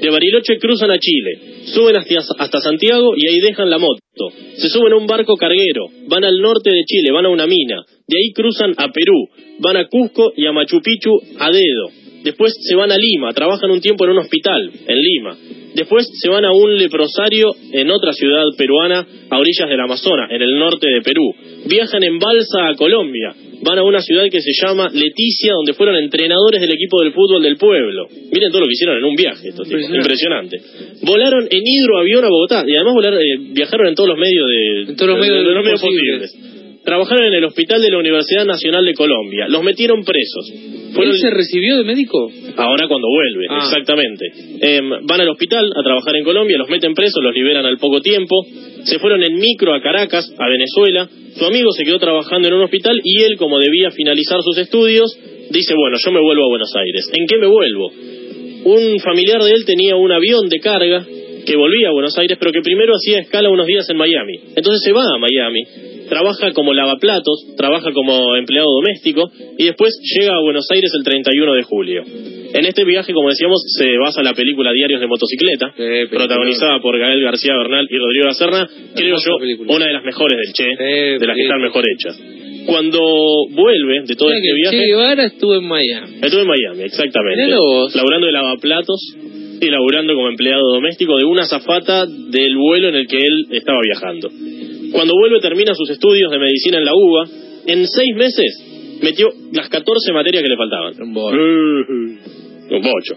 De 0.00 0.10
Bariloche 0.10 0.58
cruzan 0.58 0.90
a 0.90 0.98
Chile, 0.98 1.38
suben 1.74 1.96
hasta, 1.96 2.14
hasta 2.38 2.60
Santiago 2.60 3.14
y 3.16 3.28
ahí 3.28 3.40
dejan 3.40 3.70
la 3.70 3.78
moto. 3.78 4.00
Se 4.56 4.68
suben 4.70 4.92
a 4.92 4.96
un 4.96 5.06
barco 5.06 5.36
carguero, 5.36 5.86
van 6.08 6.24
al 6.24 6.40
norte 6.40 6.70
de 6.70 6.84
Chile, 6.84 7.12
van 7.12 7.26
a 7.26 7.28
una 7.28 7.46
mina. 7.46 7.84
De 8.08 8.18
ahí 8.18 8.32
cruzan 8.32 8.72
a 8.76 8.90
Perú, 8.92 9.28
van 9.58 9.76
a 9.76 9.88
Cusco 9.88 10.32
y 10.36 10.46
a 10.46 10.52
Machu 10.52 10.80
Picchu 10.80 11.12
a 11.38 11.50
dedo. 11.50 12.05
Después 12.26 12.52
se 12.60 12.74
van 12.74 12.90
a 12.90 12.96
Lima, 12.98 13.30
trabajan 13.32 13.70
un 13.70 13.80
tiempo 13.80 14.04
en 14.04 14.10
un 14.10 14.18
hospital, 14.18 14.68
en 14.86 14.98
Lima. 15.00 15.36
Después 15.76 16.08
se 16.20 16.28
van 16.28 16.44
a 16.44 16.50
un 16.52 16.76
leprosario 16.76 17.54
en 17.70 17.88
otra 17.92 18.12
ciudad 18.12 18.42
peruana 18.58 19.06
a 19.30 19.38
orillas 19.38 19.68
del 19.68 19.78
Amazonas, 19.80 20.30
en 20.32 20.42
el 20.42 20.58
norte 20.58 20.88
de 20.88 21.02
Perú. 21.02 21.22
Viajan 21.68 22.02
en 22.02 22.18
balsa 22.18 22.66
a 22.68 22.74
Colombia. 22.74 23.32
Van 23.62 23.78
a 23.78 23.82
una 23.84 24.00
ciudad 24.00 24.24
que 24.30 24.40
se 24.40 24.50
llama 24.60 24.88
Leticia, 24.92 25.52
donde 25.54 25.72
fueron 25.74 25.96
entrenadores 25.96 26.60
del 26.60 26.72
equipo 26.72 27.00
del 27.00 27.12
fútbol 27.12 27.42
del 27.42 27.56
pueblo. 27.56 28.06
Miren 28.32 28.50
todo 28.50 28.60
lo 28.62 28.66
que 28.66 28.72
hicieron 28.72 28.98
en 28.98 29.04
un 29.04 29.14
viaje, 29.14 29.48
estos 29.48 29.68
tipos. 29.68 29.82
Impresionante. 29.94 30.56
Volaron 31.02 31.46
en 31.50 31.62
hidroavión 31.64 32.24
a 32.24 32.28
Bogotá 32.28 32.64
y 32.66 32.74
además 32.74 32.94
volaron, 32.94 33.20
eh, 33.20 33.24
viajaron 33.52 33.86
en 33.88 33.94
todos 33.94 34.08
los 34.10 34.18
medios 34.18 34.46
de, 34.48 34.90
En 34.92 34.96
todos 34.96 35.08
los 35.08 35.16
de- 35.20 35.28
medios 35.30 35.46
de 35.46 35.52
los 35.54 35.64
medios 35.64 35.80
posibles. 35.80 36.20
posibles. 36.32 36.45
Trabajaron 36.86 37.26
en 37.26 37.34
el 37.34 37.44
hospital 37.44 37.82
de 37.82 37.90
la 37.90 37.98
Universidad 37.98 38.44
Nacional 38.46 38.84
de 38.86 38.94
Colombia. 38.94 39.46
Los 39.48 39.62
metieron 39.64 40.04
presos. 40.04 40.52
Fueron- 40.94 41.12
¿Él 41.14 41.18
se 41.20 41.30
recibió 41.30 41.76
de 41.78 41.84
médico? 41.84 42.30
Ahora 42.56 42.86
cuando 42.88 43.08
vuelve, 43.08 43.46
Ah. 43.50 43.58
exactamente. 43.58 44.24
Em, 44.62 44.88
van 45.04 45.20
al 45.20 45.28
hospital 45.28 45.66
a 45.76 45.82
trabajar 45.82 46.14
en 46.16 46.24
Colombia, 46.24 46.56
los 46.56 46.68
meten 46.70 46.94
presos, 46.94 47.22
los 47.22 47.34
liberan 47.34 47.66
al 47.66 47.76
poco 47.78 47.98
tiempo. 48.00 48.36
Se 48.84 48.98
fueron 49.00 49.20
en 49.24 49.34
micro 49.34 49.74
a 49.74 49.82
Caracas, 49.82 50.32
a 50.38 50.48
Venezuela. 50.48 51.08
Su 51.36 51.44
amigo 51.44 51.72
se 51.72 51.84
quedó 51.84 51.98
trabajando 51.98 52.48
en 52.48 52.54
un 52.54 52.62
hospital 52.62 53.00
y 53.02 53.22
él, 53.24 53.36
como 53.36 53.58
debía 53.58 53.90
finalizar 53.90 54.40
sus 54.42 54.56
estudios, 54.56 55.10
dice, 55.50 55.74
bueno, 55.76 55.98
yo 56.02 56.12
me 56.12 56.20
vuelvo 56.20 56.44
a 56.44 56.48
Buenos 56.48 56.72
Aires. 56.76 57.10
¿En 57.12 57.26
qué 57.26 57.36
me 57.36 57.46
vuelvo? 57.48 57.90
Un 58.64 58.98
familiar 59.00 59.42
de 59.42 59.50
él 59.50 59.64
tenía 59.64 59.96
un 59.96 60.12
avión 60.12 60.48
de 60.48 60.58
carga 60.60 61.04
que 61.46 61.56
volvía 61.56 61.88
a 61.88 61.92
Buenos 61.92 62.16
Aires, 62.18 62.36
pero 62.40 62.50
que 62.52 62.60
primero 62.62 62.92
hacía 62.94 63.20
escala 63.20 63.48
unos 63.50 63.66
días 63.66 63.88
en 63.90 63.96
Miami. 63.96 64.34
Entonces 64.56 64.82
se 64.82 64.92
va 64.92 65.04
a 65.04 65.18
Miami, 65.18 65.62
trabaja 66.08 66.52
como 66.52 66.72
lavaplatos, 66.72 67.54
trabaja 67.56 67.92
como 67.92 68.36
empleado 68.36 68.68
doméstico 68.70 69.30
y 69.58 69.64
después 69.66 69.98
llega 70.14 70.34
a 70.36 70.40
Buenos 70.40 70.66
Aires 70.70 70.90
el 70.96 71.04
31 71.04 71.54
de 71.54 71.62
julio. 71.62 72.02
En 72.54 72.64
este 72.64 72.84
viaje, 72.84 73.12
como 73.12 73.28
decíamos, 73.28 73.62
se 73.76 73.86
basa 73.98 74.22
la 74.22 74.32
película 74.34 74.72
Diarios 74.72 75.00
de 75.00 75.06
Motocicleta, 75.06 75.74
Sí, 75.76 76.08
protagonizada 76.10 76.80
por 76.80 76.98
Gael 76.98 77.22
García 77.22 77.54
Bernal 77.56 77.86
y 77.90 77.96
Rodrigo 77.98 78.30
Serna, 78.32 78.66
creo 78.94 79.16
yo, 79.16 79.38
película. 79.38 79.74
una 79.76 79.86
de 79.86 79.92
las 79.92 80.04
mejores 80.04 80.38
del 80.38 80.52
Che, 80.52 80.64
Sí, 80.76 81.18
de 81.20 81.26
las 81.26 81.36
que 81.36 81.42
están 81.42 81.60
mejor 81.60 81.84
hechas. 81.90 82.18
Cuando 82.66 83.00
vuelve 83.50 84.02
de 84.06 84.16
todo 84.16 84.28
O 84.28 84.32
sea 84.32 84.38
este 84.38 84.48
que 84.48 84.54
viaje... 84.54 84.76
Che 84.78 84.86
Guevara 84.86 85.24
estuvo 85.26 85.54
en 85.54 85.64
Miami. 85.68 86.16
Estuve 86.22 86.40
en 86.42 86.48
Miami, 86.48 86.82
exactamente. 86.82 87.54
Vos. 87.54 87.94
Laburando 87.94 88.26
de 88.26 88.32
lavaplatos 88.32 89.00
y 89.60 89.70
laburando 89.70 90.14
como 90.14 90.28
empleado 90.28 90.62
doméstico 90.72 91.16
de 91.16 91.24
una 91.24 91.42
azafata 91.42 92.06
del 92.06 92.56
vuelo 92.56 92.88
en 92.88 92.96
el 92.96 93.06
que 93.06 93.18
él 93.18 93.46
estaba 93.52 93.78
viajando. 93.82 94.28
Cuando 94.92 95.14
vuelve 95.18 95.40
termina 95.40 95.74
sus 95.74 95.90
estudios 95.90 96.30
de 96.30 96.38
medicina 96.38 96.78
en 96.78 96.84
la 96.84 96.92
UBA. 96.94 97.28
En 97.66 97.86
seis 97.86 98.14
meses 98.16 98.98
metió 99.02 99.28
las 99.52 99.68
14 99.68 100.12
materias 100.12 100.42
que 100.42 100.48
le 100.48 100.56
faltaban. 100.56 100.94
Un 101.02 101.12
bol. 101.12 101.38
Un 101.38 102.82
bocho. 102.82 103.16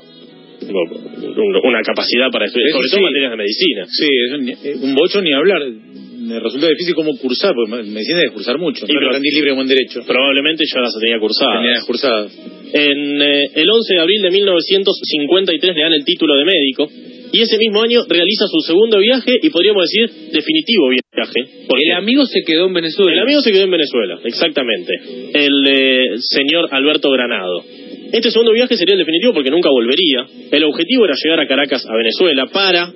una 1.63 1.81
capacidad 1.81 2.29
para 2.31 2.45
estudiar, 2.45 2.71
sobre 2.71 2.87
todo 2.89 2.97
sí. 2.97 3.03
materias 3.03 3.31
de 3.31 3.37
medicina. 3.37 3.85
Sí, 3.87 4.07
eso 4.27 4.37
ni- 4.37 4.51
eh, 4.51 4.75
un 4.81 4.95
bocho 4.95 5.21
ni 5.21 5.33
hablar. 5.33 5.61
Me 6.19 6.37
resulta 6.39 6.67
difícil 6.67 6.93
cómo 6.95 7.15
cursar, 7.17 7.53
porque 7.55 7.71
me- 7.71 7.83
medicina 7.83 8.21
es 8.25 8.31
cursar 8.31 8.57
mucho. 8.59 8.85
Y 8.87 8.93
no 8.93 8.99
pero- 8.99 9.19
libre 9.19 9.49
como 9.51 9.61
en 9.63 9.67
derecho. 9.69 10.01
Probablemente 10.05 10.65
ya 10.71 10.81
las 10.81 10.93
tenía 10.99 11.17
cursadas. 11.19 11.61
Tenía 11.63 11.81
cursadas. 11.87 12.37
En 12.73 13.21
eh, 13.21 13.45
el 13.55 13.69
11 13.69 13.93
de 13.95 13.99
abril 14.01 14.21
de 14.21 14.29
1953 14.31 15.75
le 15.75 15.81
dan 15.81 15.93
el 15.93 16.03
título 16.05 16.35
de 16.35 16.45
médico 16.45 16.87
y 17.31 17.41
ese 17.41 17.57
mismo 17.57 17.81
año 17.81 18.01
realiza 18.07 18.45
su 18.47 18.59
segundo 18.61 18.99
viaje 18.99 19.31
y 19.41 19.49
podríamos 19.49 19.83
decir 19.89 20.31
definitivo 20.33 20.89
viaje. 20.89 21.08
Porque 21.67 21.83
El 21.85 21.95
amigo 21.97 22.25
se 22.25 22.41
quedó 22.45 22.67
en 22.67 22.73
Venezuela. 22.73 23.13
el 23.13 23.19
amigo 23.19 23.41
se 23.41 23.51
quedó 23.51 23.63
en 23.63 23.71
Venezuela, 23.71 24.19
exactamente. 24.23 24.93
El 25.33 25.67
eh, 25.67 26.17
señor 26.19 26.67
Alberto 26.71 27.09
Granado. 27.11 27.63
Este 28.11 28.31
segundo 28.31 28.53
viaje 28.53 28.75
sería 28.75 28.93
el 28.93 28.99
definitivo 28.99 29.33
porque 29.33 29.51
nunca 29.51 29.69
volvería. 29.69 30.25
El 30.51 30.63
objetivo 30.63 31.05
era 31.05 31.13
llegar 31.21 31.39
a 31.41 31.47
Caracas, 31.47 31.85
a 31.85 31.95
Venezuela, 31.95 32.47
para 32.51 32.91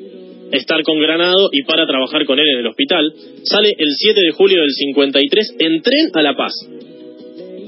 estar 0.51 0.82
con 0.84 1.00
Granado 1.00 1.50
y 1.51 1.63
para 1.63 1.86
trabajar 1.86 2.25
con 2.25 2.39
él 2.39 2.46
en 2.53 2.60
el 2.60 2.68
hospital. 2.68 3.13
Sale 3.44 3.70
el 3.77 3.89
7 3.96 4.22
de 4.22 4.32
julio 4.32 4.62
del 4.62 4.72
53 4.72 5.56
en 5.60 5.82
tren 5.82 6.10
a 6.13 6.22
La 6.22 6.36
Paz. 6.36 6.53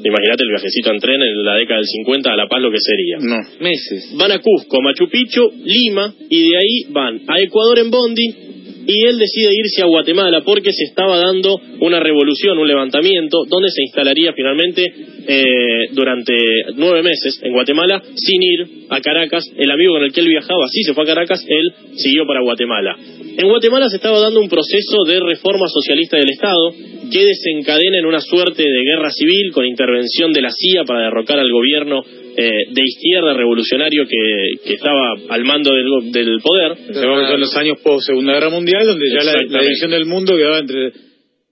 Imagínate 0.05 0.43
el 0.43 0.49
viajecito 0.49 0.91
en 0.91 0.99
tren 0.99 1.21
en 1.21 1.43
la 1.43 1.55
década 1.55 1.77
del 1.79 1.87
50 1.87 2.31
a 2.31 2.35
La 2.35 2.47
Paz 2.47 2.61
lo 2.61 2.69
que 2.69 2.77
sería. 2.79 3.17
No. 3.19 3.41
Meses. 3.59 4.13
Van 4.15 4.31
a 4.31 4.39
Cusco, 4.39 4.81
Machu 4.81 5.07
Picchu, 5.09 5.51
Lima 5.63 6.13
y 6.29 6.49
de 6.49 6.57
ahí 6.57 6.93
van 6.93 7.21
a 7.27 7.39
Ecuador 7.41 7.79
en 7.79 7.89
Bondi 7.89 8.44
y 8.87 9.05
él 9.05 9.17
decide 9.17 9.49
irse 9.53 9.81
a 9.81 9.85
Guatemala 9.85 10.41
porque 10.45 10.71
se 10.71 10.85
estaba 10.85 11.17
dando 11.17 11.59
una 11.79 11.99
revolución, 11.99 12.57
un 12.57 12.67
levantamiento 12.67 13.43
donde 13.47 13.69
se 13.69 13.83
instalaría 13.83 14.33
finalmente 14.33 14.93
eh, 15.27 15.89
durante 15.91 16.33
nueve 16.75 17.01
meses 17.01 17.39
en 17.41 17.51
Guatemala 17.51 18.01
sin 18.15 18.43
ir 18.43 18.67
a 18.89 19.01
Caracas. 19.01 19.43
El 19.57 19.71
amigo 19.71 19.93
con 19.93 20.03
el 20.03 20.11
que 20.11 20.21
él 20.21 20.27
viajaba 20.27 20.67
sí 20.71 20.83
se 20.83 20.93
fue 20.93 21.03
a 21.03 21.07
Caracas, 21.07 21.43
él 21.47 21.73
siguió 21.95 22.25
para 22.27 22.41
Guatemala. 22.41 22.95
En 23.37 23.47
Guatemala 23.49 23.89
se 23.89 23.97
estaba 23.97 24.19
dando 24.19 24.39
un 24.39 24.49
proceso 24.49 25.03
de 25.05 25.19
reforma 25.19 25.67
socialista 25.67 26.17
del 26.17 26.29
Estado 26.29 26.71
que 27.09 27.25
desencadena 27.25 27.99
en 27.99 28.05
una 28.05 28.19
suerte 28.19 28.63
de 28.63 28.81
guerra 28.83 29.09
civil 29.11 29.51
con 29.51 29.65
intervención 29.65 30.31
de 30.31 30.41
la 30.41 30.49
CIA 30.51 30.83
para 30.85 31.05
derrocar 31.05 31.39
al 31.39 31.51
gobierno 31.51 32.03
eh, 32.37 32.49
de 32.71 32.81
izquierda 32.83 33.33
revolucionario 33.33 34.05
que, 34.07 34.59
que 34.65 34.73
estaba 34.73 35.13
al 35.29 35.45
mando 35.45 35.73
del, 35.73 36.41
poder. 36.41 36.77
Sabemos 36.93 37.21
que 37.21 37.31
son 37.31 37.39
los 37.39 37.55
años 37.55 37.77
post 37.81 38.07
Segunda 38.07 38.33
Guerra 38.33 38.49
Mundial, 38.49 38.85
donde 38.85 39.09
ya 39.09 39.23
la, 39.23 39.33
la 39.47 39.61
división 39.61 39.91
del 39.91 40.05
mundo 40.05 40.35
quedaba 40.35 40.59
entre 40.59 41.04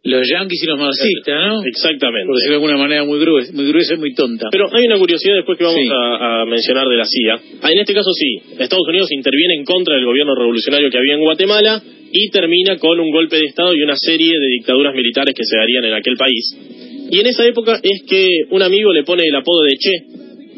los 0.04 0.28
yanquis 0.28 0.62
y 0.64 0.68
los 0.68 0.80
marxistas, 0.80 1.36
¿no? 1.48 1.64
Exactamente. 1.64 2.28
Por 2.28 2.36
decirlo 2.36 2.60
de 2.60 2.66
alguna 2.66 2.78
manera 2.78 3.04
muy 3.06 3.20
gruesa, 3.20 3.52
muy 3.54 3.68
gruesa 3.68 3.94
y 3.96 3.98
muy 3.98 4.14
tonta. 4.14 4.48
Pero 4.52 4.68
hay 4.76 4.86
una 4.86 4.98
curiosidad 4.98 5.36
después 5.36 5.58
que 5.58 5.64
vamos 5.64 5.80
Sí. 5.80 5.88
a, 5.90 6.42
a 6.42 6.46
mencionar 6.46 6.88
de 6.88 6.98
la 6.98 7.06
CIA. 7.06 7.40
Ah, 7.62 7.72
En 7.72 7.80
este 7.80 7.94
caso 7.94 8.12
sí, 8.12 8.54
Estados 8.60 8.88
Unidos 8.88 9.08
interviene 9.12 9.56
en 9.56 9.64
contra 9.66 9.96
del 9.96 10.06
gobierno 10.06 10.36
revolucionario 10.36 10.90
que 10.92 10.98
había 10.98 11.14
en 11.14 11.22
Guatemala 11.22 11.82
y 12.12 12.30
termina 12.30 12.78
con 12.78 13.00
un 13.00 13.12
golpe 13.12 13.38
de 13.38 13.46
Estado 13.48 13.72
y 13.74 13.82
una 13.82 13.96
serie 13.96 14.32
de 14.38 14.48
dictaduras 14.60 14.94
militares 14.94 15.34
que 15.34 15.44
se 15.44 15.58
darían 15.58 15.86
en 15.86 15.94
aquel 15.94 16.16
país. 16.18 17.08
Y 17.10 17.20
en 17.20 17.28
esa 17.28 17.46
época 17.48 17.80
es 17.82 18.04
que 18.10 18.28
un 18.50 18.62
amigo 18.62 18.92
le 18.92 19.04
pone 19.04 19.24
el 19.26 19.36
apodo 19.36 19.64
de 19.64 19.76
Che 19.78 20.13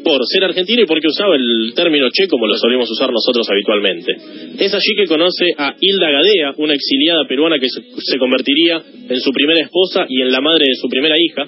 por 0.06 0.22
ser 0.24 0.44
argentino 0.44 0.82
y 0.82 0.86
porque 0.86 1.08
usaba 1.08 1.34
el 1.34 1.74
término 1.74 2.06
Che 2.10 2.28
como 2.28 2.46
lo 2.46 2.56
solemos 2.56 2.88
usar 2.88 3.10
nosotros 3.10 3.44
habitualmente. 3.50 4.14
Es 4.56 4.72
allí 4.72 4.94
que 4.96 5.06
conoce 5.06 5.46
a 5.58 5.74
Hilda 5.80 6.10
Gadea, 6.12 6.52
una 6.58 6.74
exiliada 6.74 7.26
peruana 7.26 7.58
que 7.58 7.66
se, 7.68 8.18
convertiría 8.18 8.80
en 9.08 9.20
su 9.20 9.32
primera 9.32 9.64
esposa 9.64 10.06
y 10.08 10.22
en 10.22 10.30
la 10.30 10.40
madre 10.40 10.66
de 10.68 10.76
su 10.80 10.88
primera 10.88 11.16
hija, 11.18 11.42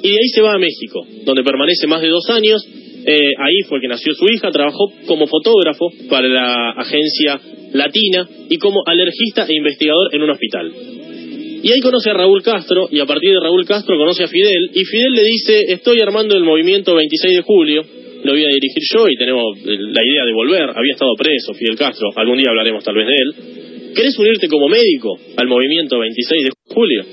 y 0.00 0.10
de 0.10 0.14
ahí 0.14 0.28
se 0.32 0.42
va 0.42 0.54
a 0.54 0.58
México, 0.58 1.04
donde 1.24 1.42
permanece 1.42 1.88
más 1.88 2.02
de 2.02 2.08
dos 2.08 2.30
años. 2.30 2.64
Eh, 3.06 3.32
ahí 3.36 3.62
fue 3.68 3.80
que 3.80 3.88
nació 3.88 4.14
su 4.14 4.26
hija, 4.26 4.52
trabajó 4.52 4.92
como 5.06 5.26
fotógrafo 5.26 5.90
para 6.08 6.28
la 6.28 6.70
agencia 6.70 7.40
Latina 7.72 8.28
y 8.48 8.58
como 8.58 8.80
alergista 8.86 9.44
e 9.48 9.56
investigador 9.56 10.14
en 10.14 10.22
un 10.22 10.30
hospital. 10.30 10.72
Y 11.64 11.72
ahí 11.72 11.80
conoce 11.80 12.10
a 12.10 12.14
Raúl 12.14 12.42
Castro 12.42 12.88
y 12.92 13.00
a 13.00 13.06
partir 13.06 13.32
de 13.32 13.40
Raúl 13.40 13.64
Castro 13.66 13.96
conoce 13.96 14.22
a 14.22 14.28
Fidel 14.28 14.70
y 14.72 14.84
Fidel 14.84 15.12
le 15.14 15.24
dice, 15.24 15.72
estoy 15.72 16.00
armando 16.00 16.36
el 16.36 16.44
movimiento 16.44 16.94
26 16.94 17.36
de 17.36 17.42
julio, 17.42 17.82
lo 18.24 18.32
voy 18.32 18.44
a 18.44 18.48
dirigir 18.48 18.82
yo 18.92 19.06
y 19.08 19.16
tenemos 19.16 19.56
eh, 19.58 19.76
la 19.78 20.02
idea 20.04 20.24
de 20.24 20.32
volver, 20.32 20.62
había 20.62 20.92
estado 20.92 21.14
preso 21.14 21.52
Fidel 21.54 21.76
Castro, 21.76 22.08
algún 22.16 22.38
día 22.38 22.48
hablaremos 22.48 22.82
tal 22.82 22.96
vez 22.96 23.06
de 23.06 23.14
él. 23.14 23.92
¿Querés 23.94 24.18
unirte 24.18 24.48
como 24.48 24.68
médico 24.68 25.16
al 25.36 25.46
movimiento 25.46 25.98
26 25.98 26.44
de 26.44 26.50
julio? 26.74 27.04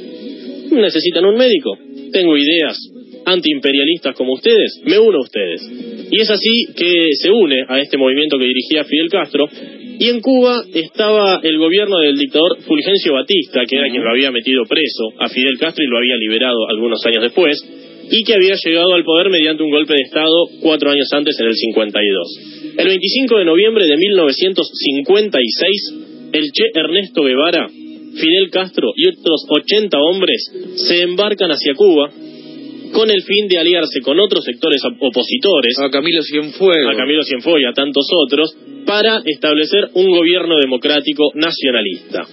¿Necesitan 0.71 1.25
un 1.25 1.35
médico? 1.35 1.77
Tengo 2.11 2.37
ideas 2.37 2.77
antiimperialistas 3.25 4.15
como 4.15 4.33
ustedes, 4.33 4.81
me 4.85 4.97
uno 4.97 5.19
a 5.19 5.21
ustedes. 5.21 5.61
Y 6.09 6.21
es 6.21 6.29
así 6.29 6.65
que 6.75 7.09
se 7.21 7.29
une 7.29 7.65
a 7.67 7.79
este 7.79 7.97
movimiento 7.97 8.37
que 8.37 8.45
dirigía 8.45 8.85
Fidel 8.85 9.09
Castro. 9.09 9.47
Y 9.99 10.09
en 10.09 10.21
Cuba 10.21 10.63
estaba 10.73 11.39
el 11.43 11.57
gobierno 11.59 11.99
del 11.99 12.17
dictador 12.17 12.57
Fulgencio 12.61 13.13
Batista, 13.13 13.61
que 13.67 13.75
era 13.75 13.89
quien 13.89 14.03
lo 14.03 14.09
había 14.09 14.31
metido 14.31 14.63
preso 14.65 15.09
a 15.19 15.29
Fidel 15.29 15.59
Castro 15.59 15.83
y 15.83 15.87
lo 15.87 15.97
había 15.97 16.15
liberado 16.15 16.67
algunos 16.69 17.05
años 17.05 17.21
después, 17.21 17.61
y 18.11 18.23
que 18.23 18.33
había 18.35 18.55
llegado 18.63 18.93
al 18.93 19.03
poder 19.03 19.29
mediante 19.29 19.63
un 19.63 19.71
golpe 19.71 19.93
de 19.93 20.01
Estado 20.03 20.35
cuatro 20.61 20.91
años 20.91 21.07
antes, 21.13 21.39
en 21.39 21.47
el 21.47 21.55
52. 21.55 22.39
El 22.77 22.87
25 22.87 23.37
de 23.37 23.45
noviembre 23.45 23.85
de 23.87 23.97
1956, 23.97 25.93
el 26.33 26.51
Che 26.51 26.65
Ernesto 26.73 27.23
Guevara, 27.23 27.67
Fidel 27.67 28.49
Castro 28.51 28.91
y 28.95 29.07
otros 29.07 29.45
80 29.49 29.97
hombres 29.99 30.51
se 30.87 31.01
embarcan 31.01 31.49
hacia 31.51 31.73
Cuba 31.75 32.09
con 32.93 33.09
el 33.09 33.21
fin 33.23 33.47
de 33.47 33.57
aliarse 33.57 34.01
con 34.01 34.19
otros 34.19 34.43
sectores 34.43 34.81
op- 34.83 35.01
opositores, 35.01 35.79
A 35.79 35.89
Camilo 35.89 36.21
Cienfuegos. 36.23 36.93
a 36.93 36.97
Camilo 36.97 37.23
Cienfuegos 37.23 37.61
y 37.61 37.65
a 37.65 37.71
tantos 37.73 38.05
otros, 38.25 38.53
para 38.85 39.21
establecer 39.25 39.87
un 39.93 40.09
gobierno 40.11 40.57
democrático 40.59 41.31
nacionalista. 41.35 42.25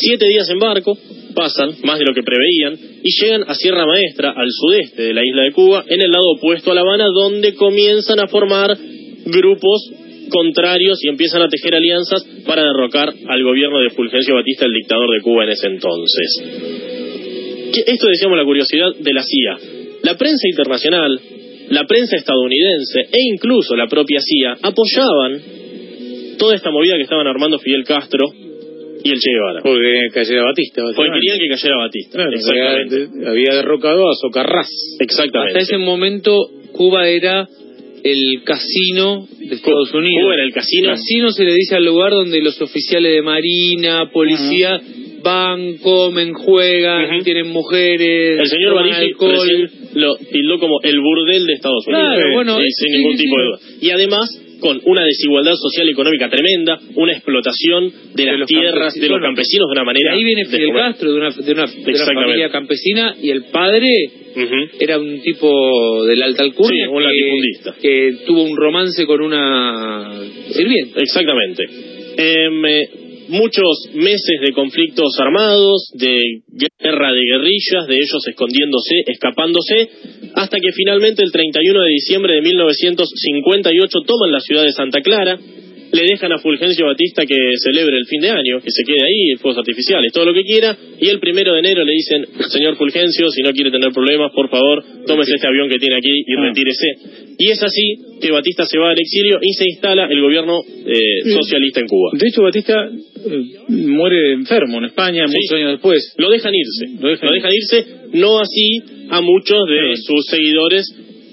Siete 0.00 0.28
días 0.28 0.48
en 0.48 0.58
barco, 0.58 0.96
pasan, 1.34 1.76
más 1.84 1.98
de 1.98 2.06
lo 2.06 2.14
que 2.14 2.22
preveían, 2.22 2.72
y 3.02 3.10
llegan 3.20 3.44
a 3.46 3.54
Sierra 3.54 3.84
Maestra, 3.84 4.32
al 4.34 4.48
sudeste 4.50 5.02
de 5.02 5.12
la 5.12 5.20
isla 5.22 5.42
de 5.42 5.52
Cuba, 5.52 5.84
en 5.86 6.00
el 6.00 6.10
lado 6.10 6.24
opuesto 6.36 6.70
a 6.70 6.74
La 6.74 6.80
Habana, 6.80 7.04
donde 7.12 7.54
comienzan 7.54 8.18
a 8.18 8.26
formar 8.28 8.78
grupos 9.26 9.92
contrarios 10.30 11.04
y 11.04 11.08
empiezan 11.10 11.42
a 11.42 11.48
tejer 11.48 11.74
alianzas 11.74 12.24
para 12.46 12.62
derrocar 12.62 13.12
al 13.28 13.42
gobierno 13.42 13.78
de 13.80 13.90
Fulgencio 13.90 14.36
Batista, 14.36 14.64
el 14.64 14.72
dictador 14.72 15.10
de 15.14 15.20
Cuba 15.20 15.44
en 15.44 15.50
ese 15.50 15.66
entonces. 15.66 16.44
Esto 17.86 18.06
decíamos 18.08 18.38
la 18.38 18.44
curiosidad 18.44 18.94
de 18.98 19.12
la 19.12 19.22
CIA. 19.22 19.58
La 20.02 20.16
prensa 20.16 20.48
internacional, 20.48 21.20
la 21.68 21.84
prensa 21.84 22.16
estadounidense 22.16 23.00
e 23.12 23.20
incluso 23.34 23.76
la 23.76 23.86
propia 23.86 24.20
CIA 24.20 24.56
apoyaban 24.62 25.42
toda 26.38 26.54
esta 26.54 26.70
movida 26.70 26.96
que 26.96 27.02
estaban 27.02 27.26
armando 27.26 27.58
Fidel 27.58 27.84
Castro 27.84 28.49
y 29.02 29.10
el 29.10 29.18
Che 29.18 29.30
Guevara. 29.30 29.60
Porque 29.62 30.08
cayera 30.12 30.44
Batista. 30.44 30.82
Porque 30.94 31.12
querían 31.12 31.38
que 31.38 31.48
cayera 31.48 31.76
Batista. 31.76 32.12
Claro, 32.12 32.32
Exactamente. 32.32 33.28
había, 33.28 33.54
derrocado 33.54 34.10
a 34.10 34.14
Socarrás. 34.14 34.70
Exactamente. 35.00 35.58
Hasta 35.58 35.74
ese 35.74 35.78
momento 35.78 36.32
Cuba 36.72 37.08
era 37.08 37.48
el 38.02 38.42
casino 38.44 39.26
de 39.38 39.54
Estados 39.54 39.92
Unidos. 39.92 40.22
Cuba 40.22 40.34
era 40.34 40.44
el 40.44 40.52
casino. 40.52 40.90
Casino 40.90 41.30
se 41.30 41.44
le 41.44 41.54
dice 41.54 41.76
al 41.76 41.84
lugar 41.84 42.12
donde 42.12 42.40
los 42.40 42.60
oficiales 42.60 43.12
de 43.12 43.22
marina, 43.22 44.10
policía, 44.12 44.80
van, 45.22 45.78
comen, 45.78 46.32
juegan, 46.32 47.22
tienen 47.22 47.48
mujeres, 47.48 48.40
El 48.40 48.48
señor 48.48 48.74
Barigi 48.74 49.12
lo 49.94 50.16
tildó 50.16 50.58
como 50.58 50.80
el 50.82 51.00
burdel 51.00 51.46
de 51.46 51.52
Estados 51.54 51.86
Unidos. 51.86 52.06
Claro, 52.14 52.34
bueno, 52.34 52.58
sí, 52.58 52.64
sin 52.70 52.92
ningún 52.92 53.16
sí, 53.16 53.24
tipo 53.24 53.36
sí. 53.36 53.40
de 53.40 53.46
duda. 53.46 53.58
Y 53.82 53.90
además 53.90 54.40
con 54.60 54.80
una 54.84 55.04
desigualdad 55.04 55.54
social 55.54 55.88
y 55.88 55.92
económica 55.92 56.28
tremenda, 56.30 56.78
una 56.94 57.12
explotación 57.12 57.92
de, 58.14 58.24
las 58.36 58.46
tierras 58.46 58.94
de 58.94 59.08
los 59.08 59.20
campesinos. 59.20 59.66
de 59.68 59.72
una 59.72 59.82
Y 59.82 59.86
manera. 59.86 60.12
ahí 60.12 60.24
viene 60.24 60.44
de 60.44 60.48
Fidel. 60.50 60.72
Castro 60.74 61.10
de 61.12 61.16
una, 61.18 61.30
de 61.30 61.52
una, 61.52 61.66
de 61.66 61.94
familia 62.04 62.50
campesina 62.50 63.14
y 63.20 63.30
el 63.30 63.44
padre 63.44 63.88
era 64.78 64.98
un 64.98 65.20
tipo 65.22 66.04
de 66.06 66.16
la 66.16 66.26
alta 66.26 66.44
alcurnia 66.44 66.84
Sí, 66.86 66.90
un 66.90 66.98
que, 66.98 67.04
latifundista. 67.04 67.74
que 67.80 68.16
tuvo 68.26 68.42
un 68.44 68.56
romance 68.56 69.04
con 69.06 69.20
una 69.22 70.20
sirvienta. 70.50 71.00
Exactamente. 71.00 71.64
Em, 72.16 72.64
eh, 72.66 72.88
muchos 73.28 73.90
meses 73.94 74.40
de 74.44 74.52
conflictos 74.52 75.14
armados, 75.20 75.90
de 75.94 76.18
guerra 76.52 77.12
de 77.12 77.20
guerrillas, 77.20 77.86
de 77.88 77.94
ellos 77.96 78.26
escondiéndose, 78.28 78.94
escapándose, 79.06 79.88
hasta 80.34 80.56
que 80.58 80.72
finalmente 80.74 81.22
el 81.24 81.32
31 81.32 81.82
de 81.82 81.90
diciembre 81.90 82.34
de 82.34 82.42
1958 82.42 83.98
toman 84.06 84.32
la 84.32 84.40
ciudad 84.40 84.64
de 84.64 84.72
Santa 84.72 85.00
Clara, 85.00 85.38
le 85.92 86.02
dejan 86.06 86.30
a 86.30 86.38
Fulgencio 86.38 86.86
Batista 86.86 87.26
que 87.26 87.34
celebre 87.64 87.96
el 87.98 88.06
fin 88.06 88.20
de 88.20 88.30
año, 88.30 88.60
que 88.62 88.70
se 88.70 88.84
quede 88.84 89.02
ahí, 89.04 89.34
fuegos 89.40 89.58
artificiales, 89.58 90.12
todo 90.12 90.24
lo 90.24 90.32
que 90.32 90.42
quiera, 90.44 90.76
y 91.00 91.08
el 91.08 91.18
primero 91.18 91.52
de 91.52 91.58
enero 91.58 91.84
le 91.84 91.92
dicen, 91.92 92.26
señor 92.48 92.76
Fulgencio, 92.76 93.28
si 93.30 93.42
no 93.42 93.50
quiere 93.50 93.72
tener 93.72 93.90
problemas, 93.90 94.30
por 94.32 94.48
favor, 94.48 94.84
tómese 95.04 95.34
este 95.34 95.48
avión 95.48 95.68
que 95.68 95.78
tiene 95.78 95.96
aquí 95.96 96.10
y 96.24 96.34
Ah. 96.38 96.46
retírese. 96.46 96.86
Y 97.40 97.50
es 97.50 97.60
así 97.60 97.94
que 98.22 98.30
Batista 98.30 98.66
se 98.66 98.78
va 98.78 98.90
al 98.90 98.98
exilio 99.00 99.38
y 99.42 99.52
se 99.54 99.64
instala 99.64 100.06
el 100.08 100.20
gobierno 100.20 100.60
eh, 100.86 101.32
socialista 101.32 101.80
en 101.80 101.86
Cuba. 101.88 102.10
De 102.12 102.28
hecho, 102.28 102.42
Batista 102.42 102.74
eh, 102.86 103.42
muere 103.68 104.32
enfermo 104.34 104.78
en 104.78 104.84
España 104.84 105.26
Sí. 105.26 105.34
muchos 105.34 105.56
años 105.58 105.72
después. 105.72 106.14
Lo 106.18 106.30
dejan 106.30 106.52
irse, 106.54 106.86
Lo 107.02 107.08
dejan 107.32 107.52
irse, 107.52 107.86
no 108.12 108.38
así 108.38 108.78
a 109.10 109.20
muchos 109.20 109.66
de 109.68 109.96
sus 109.96 110.24
seguidores 110.26 110.84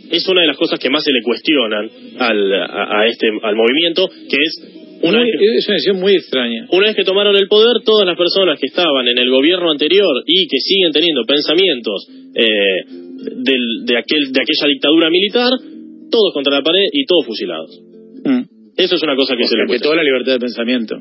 es 0.10 0.28
una 0.28 0.42
de 0.42 0.48
las 0.48 0.58
cosas 0.58 0.80
que 0.80 0.90
más 0.90 1.04
se 1.04 1.12
le 1.12 1.22
cuestionan 1.22 1.90
al, 2.20 2.54
a, 2.54 3.00
a 3.02 3.08
este, 3.08 3.28
al 3.44 3.56
movimiento, 3.56 4.08
que 4.08 4.38
es 4.42 4.74
una 5.04 5.20
Muy- 5.20 5.30
que- 5.32 5.58
es 5.58 5.68
una 5.68 5.76
decisión 5.76 6.00
muy 6.00 6.14
extraña. 6.14 6.66
una 6.72 6.88
vez 6.88 6.96
que 6.96 7.04
tomaron 7.04 7.36
el 7.36 7.48
poder, 7.48 7.84
todas 7.86 8.08
las 8.08 8.18
personas 8.18 8.58
que 8.60 8.68
estaban 8.68 9.08
en 9.08 9.18
el 9.20 9.30
gobierno 9.30 9.70
anterior 9.70 10.24
y 10.26 10.48
que 10.48 10.58
siguen 10.60 10.92
teniendo 10.92 11.24
pensamientos 11.26 12.08
eh, 12.34 12.84
del- 12.88 13.86
de, 13.86 13.98
aquel, 13.98 14.32
de 14.32 14.42
aquella 14.42 14.68
dictadura 14.70 15.10
militar, 15.10 15.52
todos 16.10 16.34
contra 16.34 16.56
la 16.56 16.64
pared 16.64 16.86
y 16.94 17.06
todos 17.06 17.26
fusilados. 17.26 17.80
Mm. 18.24 18.42
Eso 18.78 18.96
es 18.96 19.04
una 19.04 19.16
cosa 19.16 19.36
que 19.36 19.44
O 19.44 19.48
se 19.48 19.58
le 19.58 19.66
que 19.74 19.80
toda 19.80 19.96
la 19.98 20.04
libertad 20.04 20.34
de 20.34 20.40
pensamiento. 20.40 20.96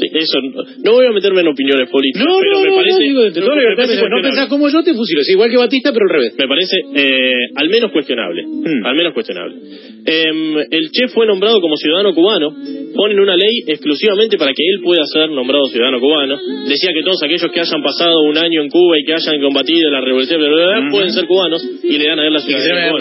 Eso, 0.00 0.38
no 0.84 0.92
voy 0.92 1.06
a 1.06 1.12
meterme 1.12 1.40
en 1.40 1.48
opiniones 1.48 1.88
políticas, 1.90 2.26
No, 2.26 2.38
pero 2.38 2.52
no, 2.52 2.60
me 2.62 2.68
no, 2.70 2.76
parece... 2.76 2.98
no, 2.98 3.04
digo, 3.04 3.22
de 3.22 3.30
toda 3.32 3.56
la 3.56 3.62
me 3.62 3.76
parece. 3.76 4.08
No 4.08 4.22
pensás 4.22 4.48
como 4.48 4.68
yo, 4.68 4.82
te 4.82 4.94
fusilo. 4.94 5.20
Es 5.20 5.28
igual 5.30 5.50
que 5.50 5.56
Batista, 5.56 5.92
pero 5.92 6.06
al 6.06 6.12
revés. 6.12 6.34
Me 6.38 6.46
parece 6.48 6.76
eh, 6.94 7.32
al 7.56 7.68
menos 7.68 7.90
cuestionable. 7.92 8.42
Mm. 8.46 8.86
Al 8.86 8.94
menos 8.94 9.14
cuestionable. 9.14 9.56
Em, 10.06 10.56
el 10.70 10.90
Che 10.90 11.08
fue 11.08 11.26
nombrado 11.26 11.60
como 11.60 11.76
ciudadano 11.76 12.14
cubano. 12.14 12.54
Ponen 12.94 13.20
una 13.20 13.36
ley 13.36 13.62
exclusivamente 13.66 14.38
para 14.38 14.52
que 14.52 14.62
él 14.66 14.80
pueda 14.82 15.04
ser 15.04 15.30
nombrado 15.30 15.66
ciudadano 15.66 16.00
cubano. 16.00 16.36
Decía 16.66 16.90
que 16.94 17.02
todos 17.02 17.22
aquellos 17.22 17.50
que 17.52 17.60
hayan 17.60 17.82
pasado 17.82 18.20
un 18.22 18.36
año 18.38 18.62
en 18.62 18.68
Cuba 18.70 18.98
y 18.98 19.04
que 19.04 19.14
hayan 19.14 19.40
combatido 19.40 19.90
la 19.90 20.00
revolución 20.00 20.40
bla, 20.40 20.48
bla, 20.48 20.66
bla, 20.66 20.80
Ujú. 20.80 20.90
pueden 20.90 21.10
ser 21.12 21.26
cubanos 21.26 21.62
y 21.82 21.98
le 21.98 22.06
dan 22.08 22.18
a 22.18 22.26
él 22.26 22.32
la 22.32 22.40
ciudadanía. 22.40 22.92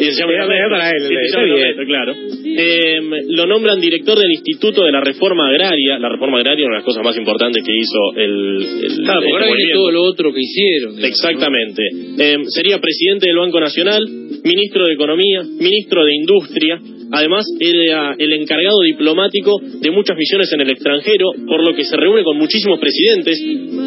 Y 0.00 0.04
se 0.12 0.20
llama 0.20 0.32
para 0.70 0.90
él, 0.90 1.86
claro. 1.86 2.14
Em, 2.58 3.10
lo 3.28 3.46
nombran 3.46 3.80
director 3.80 4.18
del 4.18 4.30
Instituto 4.30 4.84
de 4.84 4.92
la 4.92 5.00
Reforma 5.00 5.48
Agraria. 5.48 5.98
La 5.98 6.08
reforma 6.08 6.25
agraria 6.34 6.62
es 6.64 6.66
una 6.66 6.76
de 6.76 6.80
las 6.82 6.84
cosas 6.84 7.04
más 7.04 7.16
importantes 7.16 7.62
que 7.62 7.72
hizo 7.72 8.18
el, 8.18 8.34
el, 8.82 9.04
Claro, 9.04 9.20
porque 9.20 9.26
este 9.26 9.32
ahora 9.32 9.44
viene 9.46 9.50
movimiento. 9.54 9.78
todo 9.78 9.90
lo 9.92 10.02
otro 10.04 10.32
que 10.34 10.40
hicieron. 10.40 10.96
digamos, 10.96 11.00
¿no? 11.00 11.06
Exactamente. 11.06 11.82
Eh, 12.18 12.36
sería 12.48 12.78
presidente 12.80 13.28
del 13.28 13.36
Banco 13.38 13.60
Nacional, 13.60 14.02
ministro 14.42 14.84
de 14.86 14.94
Economía, 14.94 15.42
ministro 15.42 16.04
de 16.04 16.14
Industria. 16.14 16.80
Además, 17.12 17.46
era 17.60 18.16
el 18.18 18.32
encargado 18.32 18.80
diplomático 18.82 19.60
de 19.62 19.90
muchas 19.92 20.16
misiones 20.16 20.52
en 20.52 20.60
el 20.62 20.70
extranjero, 20.72 21.30
por 21.46 21.62
lo 21.62 21.72
que 21.76 21.84
se 21.84 21.96
reúne 21.96 22.24
con 22.24 22.36
muchísimos 22.36 22.80
presidentes, 22.80 23.38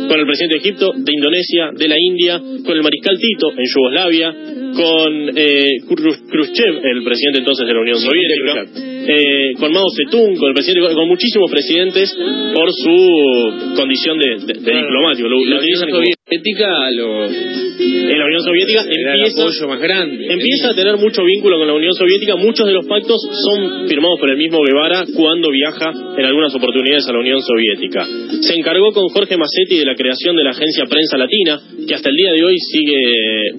con 0.08 0.17
el 0.19 0.25
presidente 0.25 0.55
de 0.55 0.62
Egipto, 0.63 0.93
de 0.96 1.12
Indonesia, 1.13 1.69
de 1.75 1.88
la 1.89 1.96
India, 2.00 2.39
con 2.39 2.77
el 2.77 2.81
mariscal 2.81 3.19
Tito 3.19 3.51
en 3.51 3.65
Yugoslavia, 3.75 4.31
con 4.74 5.29
eh, 5.36 5.67
Khru- 5.89 6.17
Khrushchev, 6.31 6.79
el 6.86 7.03
presidente 7.03 7.39
entonces 7.39 7.67
de 7.67 7.74
la 7.74 7.81
Unión 7.81 7.98
Soviética, 8.00 8.65
eh, 9.12 9.51
con 9.60 9.74
Mao 9.74 9.86
Zedong, 9.91 10.38
con 10.38 10.48
el 10.50 10.53
presidente, 10.55 10.93
con 10.96 11.08
muchísimos 11.10 11.51
presidentes 11.51 12.15
por 12.54 12.70
su 12.74 13.76
condición 13.76 14.18
de, 14.20 14.54
de- 14.54 14.60
de 14.60 14.72
diplomático. 14.78 15.28
Lo, 15.30 15.36
lo 15.36 15.42
Unión 15.42 15.58
utilizan 15.60 15.90
como- 15.92 16.04
Soviética 16.30 16.92
los, 16.92 17.32
en 17.32 18.20
la 18.20 18.26
Unión 18.26 18.44
Soviética 18.44 18.86
era 18.86 19.16
el 19.16 19.20
empieza, 19.26 19.42
apoyo 19.42 19.68
más 19.68 19.82
grande. 19.82 20.28
empieza 20.30 20.70
a 20.70 20.76
tener 20.76 20.98
mucho 20.98 21.24
vínculo 21.24 21.58
con 21.58 21.68
la 21.68 21.74
Unión 21.74 21.94
Soviética. 21.94 22.36
Muchos 22.36 22.68
de 22.68 22.74
los 22.74 22.86
pactos 22.86 23.18
son 23.18 23.88
firmados 23.88 24.20
por 24.20 24.30
el 24.30 24.38
mismo 24.38 24.60
Guevara 24.64 25.06
cuando 25.16 25.50
viaja 25.50 25.92
en 26.18 26.26
algunas 26.26 26.54
oportunidades 26.54 27.08
a 27.08 27.14
la 27.14 27.20
Unión 27.20 27.42
Soviética. 27.42 28.06
Se 28.42 28.54
encargó 28.54 28.92
con 28.92 29.10
Jorge 29.10 29.38
Massetti 29.38 29.80
de 29.80 29.86
la 29.86 29.96
creación 29.96 30.36
de 30.36 30.44
la 30.44 30.52
agencia 30.52 30.86
Prensa 30.86 31.18
Latina, 31.18 31.60
que 31.88 31.96
hasta 31.96 32.10
el 32.10 32.16
día 32.16 32.32
de 32.34 32.46
hoy 32.46 32.58
sigue 32.60 33.02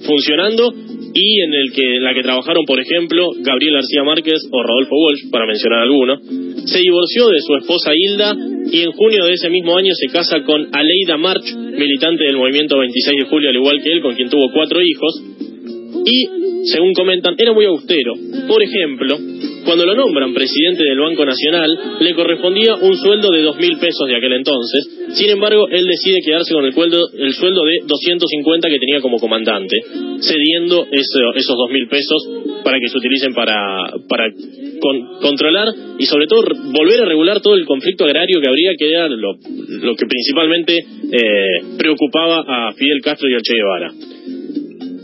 funcionando 0.07 0.73
y 1.13 1.41
en 1.41 1.53
el 1.53 1.71
que 1.73 1.97
en 1.97 2.03
la 2.03 2.13
que 2.13 2.21
trabajaron, 2.21 2.63
por 2.65 2.79
ejemplo, 2.79 3.27
Gabriel 3.39 3.75
García 3.75 4.03
Márquez 4.03 4.39
o 4.51 4.63
Rodolfo 4.63 4.95
Walsh, 4.95 5.29
para 5.29 5.45
mencionar 5.45 5.79
algunos. 5.81 6.19
Se 6.65 6.79
divorció 6.79 7.27
de 7.27 7.41
su 7.41 7.55
esposa 7.55 7.91
Hilda 7.93 8.35
y 8.71 8.83
en 8.83 8.91
junio 8.91 9.25
de 9.25 9.33
ese 9.33 9.49
mismo 9.49 9.75
año 9.75 9.93
se 9.93 10.07
casa 10.07 10.41
con 10.43 10.69
Aleida 10.71 11.17
March, 11.17 11.53
militante 11.53 12.23
del 12.23 12.37
movimiento 12.37 12.60
26 12.67 13.23
de 13.23 13.29
julio, 13.29 13.49
al 13.49 13.55
igual 13.55 13.81
que 13.81 13.91
él, 13.91 14.01
con 14.01 14.15
quien 14.15 14.29
tuvo 14.29 14.51
cuatro 14.53 14.79
hijos. 14.81 15.23
Y, 16.05 16.67
según 16.71 16.93
comentan, 16.93 17.35
era 17.37 17.53
muy 17.53 17.65
austero. 17.65 18.13
Por 18.47 18.63
ejemplo, 18.63 19.17
cuando 19.65 19.85
lo 19.85 19.95
nombran 19.95 20.33
presidente 20.33 20.83
del 20.83 20.99
Banco 20.99 21.25
Nacional, 21.25 21.69
le 21.99 22.13
correspondía 22.13 22.75
un 22.75 22.95
sueldo 22.97 23.29
de 23.31 23.41
dos 23.41 23.57
mil 23.57 23.77
pesos 23.77 24.07
de 24.07 24.15
aquel 24.15 24.33
entonces. 24.33 24.87
Sin 25.13 25.29
embargo, 25.29 25.67
él 25.69 25.85
decide 25.87 26.19
quedarse 26.25 26.53
con 26.53 26.65
el, 26.65 26.73
cueldo- 26.73 27.09
el 27.17 27.33
sueldo 27.33 27.61
de 27.65 27.79
250 27.85 28.69
que 28.69 28.79
tenía 28.79 29.01
como 29.01 29.17
comandante, 29.17 29.77
cediendo 30.21 30.87
eso- 30.91 31.33
esos 31.35 31.55
dos 31.55 31.69
mil 31.71 31.87
pesos 31.87 32.27
para 32.63 32.79
que 32.79 32.87
se 32.89 32.97
utilicen 32.97 33.33
para, 33.33 33.57
para 34.07 34.29
con- 34.79 35.19
controlar 35.21 35.67
y 35.99 36.05
sobre 36.05 36.27
todo 36.27 36.43
volver 36.73 37.01
a 37.01 37.05
regular 37.05 37.41
todo 37.41 37.55
el 37.55 37.65
conflicto 37.65 38.05
agrario 38.05 38.39
que 38.41 38.47
habría, 38.47 38.71
que 38.77 38.89
era 38.89 39.07
lo, 39.09 39.33
lo 39.81 39.95
que 39.95 40.05
principalmente 40.05 40.77
eh, 40.77 41.77
preocupaba 41.77 42.43
a 42.47 42.73
Fidel 42.73 43.01
Castro 43.03 43.27
y 43.29 43.33
a 43.35 43.41
Che 43.41 43.53
Guevara 43.53 43.91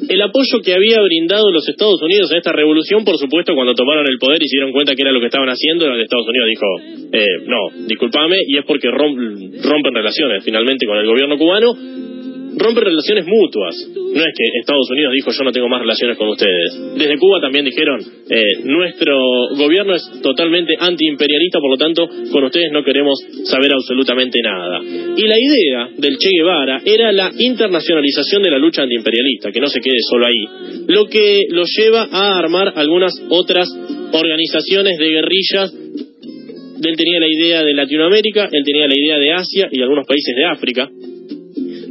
el 0.10 0.22
apoyo 0.22 0.62
que 0.64 0.74
había 0.74 1.02
brindado 1.02 1.52
los 1.52 1.68
Estados 1.68 2.02
Unidos 2.02 2.32
a 2.32 2.38
esta 2.38 2.52
revolución, 2.52 3.04
por 3.04 3.18
supuesto, 3.18 3.54
cuando 3.54 3.74
tomaron 3.74 4.06
el 4.10 4.18
poder 4.20 4.42
y 4.42 4.48
se 4.48 4.58
dieron 4.58 4.72
cuenta 4.72 4.96
que 4.96 5.02
era 5.02 5.12
lo 5.12 5.20
que 5.20 5.28
estaban 5.28 5.50
haciendo, 5.50 5.86
Estados 5.96 6.28
Unidos 6.28 6.48
dijo, 6.50 7.10
eh, 7.14 7.26
no, 7.46 7.86
discúlpame, 7.88 8.38
y 8.48 8.58
es 8.58 8.66
porque 8.66 8.88
rom- 8.90 9.52
rompen 9.64 9.94
relaciones 9.94 10.44
finalmente 10.44 10.86
con 10.86 10.98
el 10.98 11.06
gobierno 11.06 11.38
cubano, 11.38 11.74
rompen 12.58 12.84
relaciones 12.84 13.26
mutuas. 13.26 13.76
No 13.94 14.22
es 14.22 14.34
que 14.36 14.60
Estados 14.60 14.90
Unidos 14.90 15.14
dijo 15.14 15.32
yo 15.32 15.44
no 15.44 15.52
tengo 15.52 15.70
más 15.70 15.82
relaciones 15.82 16.18
con 16.18 16.30
ustedes. 16.30 16.98
Desde 16.98 17.18
Cuba 17.18 17.40
también 17.42 17.66
dijeron 17.66 18.00
eh, 18.02 18.64
nuestro 18.64 19.16
gobierno 19.56 19.96
es 19.96 20.04
totalmente 20.22 20.76
antiimperialista, 20.80 21.60
por 21.60 21.72
lo 21.72 21.78
tanto 21.78 22.08
con 22.32 22.44
ustedes 22.44 22.72
no 22.72 22.84
queremos 22.84 23.20
saber 23.46 23.74
absolutamente 23.74 24.40
nada. 24.42 24.82
Y 24.82 25.28
la 25.28 25.40
idea 25.40 25.90
del 25.98 26.18
Che 26.18 26.30
Guevara 26.30 26.82
era 26.86 27.12
la 27.12 27.32
internacionalización 27.38 28.44
de 28.44 28.52
la 28.52 28.58
lucha 28.58 28.84
antiimperialista, 28.84 29.52
que 29.52 29.62
no 29.62 29.68
se 29.68 29.80
quede 29.80 30.00
solo 30.10 30.26
ahí, 30.26 30.86
lo 30.88 31.06
que 31.06 31.46
lo 31.50 31.64
lleva 31.64 32.08
a 32.12 32.38
armar 32.40 32.74
algunas 32.76 33.14
otras 33.30 33.68
organizaciones 34.12 34.98
de 34.98 35.10
guerrillas 35.10 35.74
él 36.84 36.96
tenía 36.96 37.20
la 37.20 37.28
idea 37.28 37.64
de 37.64 37.74
Latinoamérica, 37.74 38.50
él 38.52 38.64
tenía 38.64 38.88
la 38.88 38.96
idea 38.96 39.18
de 39.18 39.32
Asia 39.34 39.68
y 39.72 39.82
algunos 39.82 40.06
países 40.06 40.36
de 40.36 40.46
África. 40.46 40.90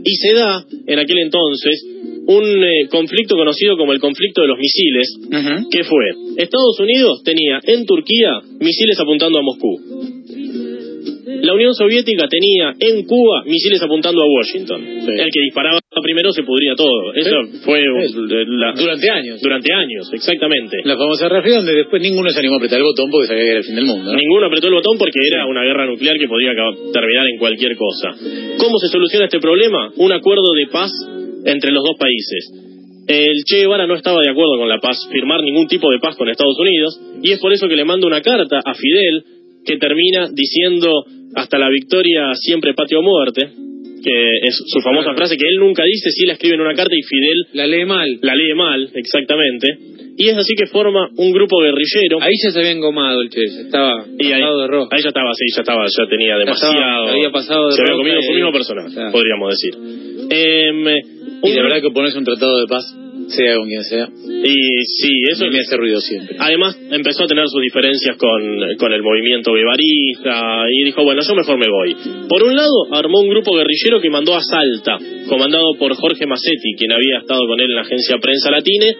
Y 0.08 0.14
se 0.14 0.34
da, 0.34 0.64
en 0.86 0.98
aquel 1.00 1.18
entonces, 1.18 1.84
un 2.28 2.44
eh, 2.64 2.88
conflicto 2.88 3.34
conocido 3.34 3.76
como 3.76 3.92
el 3.92 3.98
conflicto 3.98 4.42
de 4.42 4.48
los 4.48 4.58
misiles, 4.58 5.16
que 5.68 5.82
fue, 5.82 6.04
Estados 6.36 6.78
Unidos 6.78 7.22
tenía 7.24 7.58
en 7.64 7.84
Turquía 7.84 8.40
misiles 8.60 8.98
apuntando 9.00 9.40
a 9.40 9.42
Moscú. 9.42 10.15
La 11.26 11.54
Unión 11.54 11.74
Soviética 11.74 12.28
tenía 12.28 12.72
en 12.78 13.04
Cuba 13.04 13.42
misiles 13.44 13.82
apuntando 13.82 14.22
a 14.22 14.26
Washington. 14.26 14.78
El 14.86 15.30
que 15.32 15.40
disparaba 15.42 15.80
primero 16.00 16.30
se 16.30 16.44
pudría 16.44 16.76
todo. 16.76 17.12
Eso 17.14 17.42
Sí. 17.50 17.58
fue 17.64 17.80
Sí. 17.82 18.14
eh, 18.14 18.44
la- 18.46 18.72
Durante 18.72 19.10
años. 19.10 19.40
durante 19.42 19.72
años, 19.72 20.08
exactamente. 20.12 20.76
La 20.84 20.96
famosa 20.96 21.28
región 21.28 21.56
donde 21.66 21.74
después 21.74 22.00
ninguno 22.00 22.30
se 22.30 22.38
animó 22.38 22.54
a 22.54 22.56
apretar 22.58 22.78
el 22.78 22.84
botón 22.84 23.10
porque 23.10 23.26
sabía 23.26 23.42
que 23.42 23.50
era 23.50 23.58
el 23.58 23.64
fin 23.64 23.74
del 23.74 23.86
mundo. 23.86 24.12
¿no? 24.12 24.16
Ninguno 24.16 24.46
apretó 24.46 24.68
el 24.68 24.74
botón 24.74 24.98
porque 24.98 25.18
era 25.26 25.46
una 25.46 25.62
guerra 25.64 25.86
nuclear 25.86 26.16
que 26.16 26.28
podía 26.28 26.52
terminar 26.92 27.26
en 27.26 27.38
cualquier 27.38 27.76
cosa. 27.76 28.14
¿Cómo 28.58 28.78
se 28.78 28.86
soluciona 28.88 29.24
este 29.24 29.40
problema? 29.40 29.90
Un 29.96 30.12
acuerdo 30.12 30.52
de 30.54 30.66
paz 30.70 30.92
entre 31.44 31.72
los 31.72 31.82
dos 31.82 31.96
países. 31.98 32.62
El 33.08 33.42
Che 33.44 33.58
Guevara 33.60 33.86
no 33.86 33.94
estaba 33.94 34.20
de 34.22 34.30
acuerdo 34.30 34.58
con 34.58 34.68
la 34.68 34.78
paz, 34.80 34.96
firmar 35.12 35.40
ningún 35.42 35.66
tipo 35.68 35.90
de 35.90 35.98
paz 36.00 36.16
con 36.16 36.28
Estados 36.28 36.58
Unidos, 36.58 37.00
y 37.22 37.30
es 37.32 37.38
por 37.40 37.52
eso 37.52 37.68
que 37.68 37.76
le 37.76 37.84
manda 37.84 38.06
una 38.06 38.20
carta 38.20 38.60
a 38.64 38.74
Fidel 38.74 39.22
que 39.66 39.76
termina 39.78 40.28
diciendo 40.32 41.04
hasta 41.34 41.58
la 41.58 41.68
victoria 41.68 42.32
siempre 42.34 42.72
patria 42.74 42.98
o 42.98 43.02
muerte, 43.02 43.42
que 44.02 44.14
es 44.42 44.54
su 44.66 44.80
famosa 44.80 45.06
Claro. 45.10 45.16
frase 45.18 45.36
que 45.36 45.44
él 45.48 45.58
nunca 45.58 45.82
dice, 45.84 46.10
si 46.10 46.24
la 46.26 46.34
escribe 46.34 46.54
en 46.54 46.60
una 46.60 46.74
carta 46.74 46.94
y 46.94 47.02
Fidel 47.02 47.38
La 47.54 47.66
lee 47.66 47.84
mal. 47.84 48.08
la 48.22 48.34
lee 48.36 48.54
mal, 48.54 48.88
exactamente, 48.94 49.66
y 50.16 50.28
es 50.28 50.36
así 50.36 50.54
que 50.56 50.66
forma 50.66 51.10
un 51.16 51.32
grupo 51.32 51.58
guerrillero. 51.60 52.22
Ahí 52.22 52.32
ya 52.42 52.50
se 52.50 52.58
había 52.60 52.70
engomado 52.70 53.20
el 53.20 53.28
Che, 53.28 53.42
estaba 53.44 54.04
Y 54.18 54.32
ahí, 54.32 54.40
de 54.40 54.66
rojo. 54.68 54.88
ahí 54.92 55.02
ya 55.02 55.08
estaba, 55.08 55.34
sí, 55.34 55.44
ya 55.54 55.60
estaba, 55.62 55.84
ya 55.86 56.06
tenía 56.08 56.36
demasiado. 56.38 56.72
estaba- 56.72 57.10
había 57.10 57.30
pasado 57.30 57.66
de 57.68 57.72
se 57.74 57.82
había 57.82 57.94
comido 57.96 58.22
su 58.22 58.32
mismo 58.32 58.52
personaje, 58.52 58.94
Claro. 58.94 59.12
podríamos 59.12 59.50
decir. 59.50 59.74
Em, 60.30 60.86
Y 61.42 61.50
un 61.50 61.52
gru- 61.52 61.62
verdad 61.64 61.82
que 61.82 61.90
ponerse 61.90 62.18
un 62.18 62.24
tratado 62.24 62.60
de 62.60 62.66
paz, 62.66 62.84
sea 63.28 63.56
con 63.56 63.68
quien 63.68 63.84
sea, 63.84 64.08
y 64.08 64.54
sí, 64.84 65.08
eso 65.30 65.46
eso 65.46 65.52
me 65.52 65.60
hace 65.60 65.76
ruido 65.76 66.00
siempre. 66.00 66.36
Además, 66.38 66.78
empezó 66.90 67.24
a 67.24 67.26
tener 67.26 67.44
sus 67.48 67.62
diferencias 67.62 68.16
con, 68.16 68.76
con 68.78 68.92
el 68.92 69.02
movimiento 69.02 69.52
guevarista 69.52 70.64
y 70.70 70.84
dijo, 70.84 71.04
bueno, 71.04 71.20
yo 71.26 71.34
mejor 71.34 71.58
me 71.58 71.68
voy. 71.68 71.96
Por 72.28 72.42
un 72.42 72.56
lado, 72.56 72.92
armó 72.92 73.20
un 73.20 73.28
grupo 73.28 73.54
guerrillero 73.54 74.00
que 74.00 74.10
mandó 74.10 74.34
a 74.34 74.42
Salta, 74.42 74.98
comandado 75.28 75.74
por 75.78 75.94
Jorge 75.94 76.26
Massetti, 76.26 76.74
quien 76.76 76.92
había 76.92 77.18
estado 77.18 77.46
con 77.46 77.60
él 77.60 77.66
en 77.70 77.76
la 77.76 77.82
agencia 77.82 78.18
Prensa 78.18 78.50
Latine, 78.50 78.96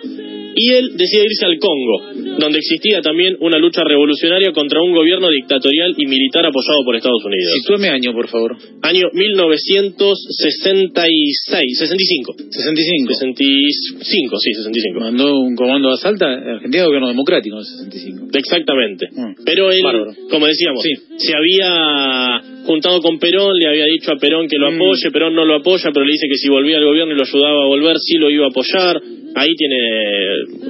y 0.59 0.73
él 0.73 0.91
decide 0.97 1.25
irse 1.25 1.45
al 1.45 1.59
Congo, 1.59 2.15
donde 2.38 2.59
existía 2.59 3.01
también 3.01 3.37
una 3.40 3.59
lucha 3.59 3.83
revolucionaria 3.85 4.53
contra 4.53 4.81
un 4.83 4.92
gobierno 4.92 5.29
dictatorial 5.31 5.94
y 5.96 6.07
militar 6.07 6.44
apoyado 6.46 6.85
por 6.85 6.94
Estados 6.96 7.25
Unidos. 7.25 7.53
Sitúame 7.62 7.88
año, 7.88 8.12
por 8.12 8.29
favor. 8.29 8.57
Año 8.83 9.09
1966, 9.12 11.79
65. 11.79 12.35
65. 12.51 13.14
65, 13.14 14.38
sí, 14.38 14.53
65. 14.55 15.01
Mandó 15.01 15.38
un 15.40 15.57
comando 15.57 15.90
a 15.90 15.96
Salta, 15.96 16.27
Argentina 16.27 16.85
gobierno 16.85 17.09
democrático 17.09 17.57
en 17.57 17.61
el 17.61 17.66
65. 17.66 18.27
Exactamente. 18.35 19.07
Mm. 19.12 19.35
Pero 19.44 19.70
él, 19.72 19.83
Bárbaro. 19.83 20.12
como 20.31 20.46
decíamos, 20.46 20.83
Sí. 20.83 20.90
se 21.18 21.33
había 21.35 22.42
juntado 22.66 23.00
con 23.00 23.18
Perón, 23.18 23.55
le 23.59 23.68
había 23.68 23.85
dicho 23.87 24.12
a 24.12 24.16
Perón 24.16 24.48
que 24.48 24.59
lo 24.59 24.70
Mm. 24.70 24.74
apoye, 24.76 25.11
Perón 25.12 25.35
no 25.35 25.44
lo 25.44 25.55
apoya, 25.57 25.90
pero 25.92 26.05
le 26.05 26.12
dice 26.12 26.26
que 26.29 26.37
si 26.37 26.48
volvía 26.48 26.76
al 26.79 26.85
gobierno 26.85 27.14
y 27.14 27.16
lo 27.16 27.22
ayudaba 27.24 27.62
a 27.64 27.66
volver, 27.66 27.96
sí 27.98 28.18
lo 28.18 28.29
iba 28.31 28.46
a 28.46 28.48
apoyar. 28.48 29.00
Ahí 29.38 29.55
tiene 29.55 29.76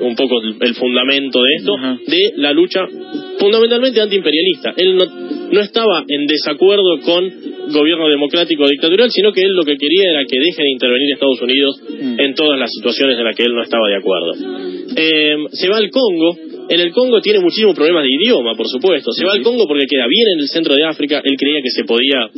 un 0.00 0.16
poco 0.16 0.40
el, 0.42 0.74
fundamento 0.74 1.40
de 1.40 1.54
esto, 1.56 1.72
de 2.06 2.32
la 2.36 2.52
lucha 2.52 2.84
fundamentalmente 3.38 4.00
antiimperialista. 4.00 4.74
Él 4.76 4.96
no, 4.96 5.04
no 5.52 5.60
estaba 5.60 6.04
en 6.08 6.26
desacuerdo 6.26 6.98
con 7.04 7.30
gobierno 7.72 8.08
democrático 8.08 8.64
o 8.64 8.68
dictatorial, 8.68 9.08
sino 9.10 9.32
que 9.32 9.42
él 9.42 9.52
lo 9.52 9.62
que 9.62 9.76
quería 9.76 10.10
era 10.10 10.24
que 10.24 10.38
deje 10.38 10.62
de 10.62 10.70
intervenir 10.72 11.12
Estados 11.14 11.40
Unidos 11.42 11.80
Mm. 11.88 12.20
en 12.20 12.34
todas 12.34 12.58
las 12.58 12.70
situaciones 12.72 13.16
en 13.18 13.24
las 13.24 13.36
que 13.36 13.44
él 13.44 13.54
no 13.54 13.62
estaba 13.62 13.88
de 13.88 13.96
acuerdo. 13.96 14.32
Eh, 14.96 15.36
se 15.52 15.68
va 15.68 15.76
al 15.78 15.90
Congo. 15.90 16.36
En 16.68 16.80
el 16.80 16.92
Congo 16.92 17.20
tiene 17.20 17.38
muchísimos 17.40 17.76
problemas 17.76 18.02
de 18.02 18.10
idioma, 18.10 18.54
por 18.56 18.66
supuesto. 18.66 19.12
Se 19.12 19.24
va 19.24 19.32
al 19.32 19.42
Congo 19.42 19.66
porque 19.68 19.86
queda 19.86 20.06
bien 20.08 20.28
en 20.34 20.40
el 20.40 20.48
centro 20.48 20.74
de 20.74 20.84
África. 20.84 21.22
Él 21.24 21.36
creía 21.36 21.62
que 21.62 21.70
se 21.70 21.84
podía 21.84 22.28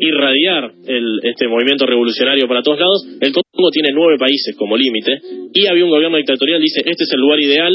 irradiar 0.00 0.72
el, 0.86 1.20
este 1.22 1.48
movimiento 1.48 1.86
revolucionario 1.86 2.46
para 2.46 2.62
todos 2.62 2.78
lados. 2.78 3.06
El 3.20 3.32
Congo 3.32 3.70
tiene 3.72 3.88
nueve 3.92 4.18
países 4.18 4.54
como 4.56 4.76
límite 4.76 5.18
y 5.54 5.66
había 5.66 5.84
un 5.84 5.90
gobierno 5.90 6.18
dictatorial. 6.18 6.60
Dice, 6.60 6.80
este 6.84 7.04
es 7.04 7.12
el 7.12 7.20
lugar 7.20 7.40
ideal. 7.40 7.72